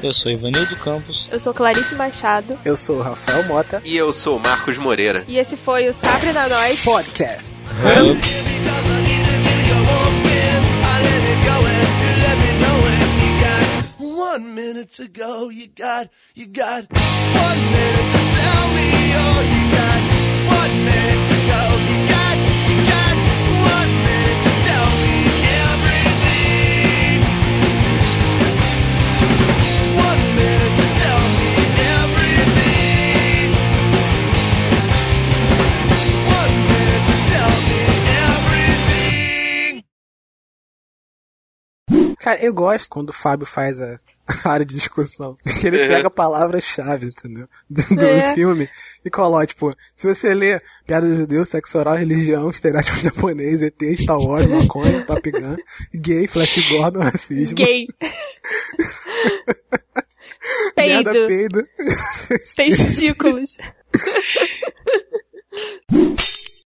Eu 0.04 0.14
sou 0.14 0.32
Ivanildo 0.32 0.76
Campos. 0.78 1.30
Eu 1.32 1.40
sou 1.40 1.54
Clarice 1.54 1.96
Machado 1.96 2.60
Eu 2.66 2.76
sou 2.76 2.98
o 2.98 3.02
Rafael 3.02 3.44
Mota, 3.46 3.82
E 3.86 3.96
eu 3.96 4.12
sou 4.12 4.38
o 4.38 4.40
Marcos 4.40 4.78
Moreira. 4.78 5.24
e 5.28 5.38
esse 5.38 5.56
foi 5.56 5.88
o 5.88 5.94
Sabre 5.94 6.32
da 6.34 6.48
Nós. 6.50 6.84
podcast. 6.84 7.54
One 14.00 14.54
minute 14.56 14.90
to 14.96 15.08
go, 15.08 15.50
you 15.50 15.68
got, 15.68 16.10
you 16.34 16.48
got 16.48 16.88
one 16.90 17.60
minute 17.72 18.08
to 18.14 18.22
tell 18.34 18.66
me 18.76 18.90
all 19.22 19.44
you 19.54 19.64
got. 19.78 20.02
One 20.58 20.74
minute 20.88 21.33
Cara, 42.34 42.46
eu 42.46 42.54
gosto 42.54 42.90
quando 42.90 43.10
o 43.10 43.14
Fábio 43.14 43.46
faz 43.46 43.80
a 43.82 43.98
a 44.46 44.50
área 44.50 44.66
de 44.66 44.74
discussão. 44.76 45.36
Que 45.60 45.68
ele 45.68 45.82
É. 45.82 45.88
pega 45.88 46.10
palavras-chave, 46.10 47.08
entendeu? 47.08 47.48
Do, 47.70 47.96
do 47.96 48.06
É. 48.06 48.34
filme 48.34 48.70
e 49.04 49.10
coloca, 49.10 49.46
tipo, 49.48 49.76
se 49.98 50.08
você 50.08 50.34
lê 50.34 50.62
Piada 50.88 51.06
do 51.08 51.16
Judeu, 51.18 51.46
Sexo 51.46 51.78
Oral, 51.78 51.96
Religião, 51.96 52.50
Estereótipo 52.50 52.98
Japonês, 53.04 53.62
ET, 53.62 53.82
Star 53.98 54.18
Wars, 54.20 54.46
Maconha, 54.48 55.06
Top 55.06 55.30
Gun, 55.30 55.58
Gay, 55.94 56.26
Flash 56.28 56.70
Gordon, 56.70 57.02
Racismo, 57.02 57.56
Gay. 57.58 57.88
Merda, 60.78 61.12
Peido. 61.12 61.28
Peido, 61.28 61.68
Testículos. 62.56 63.58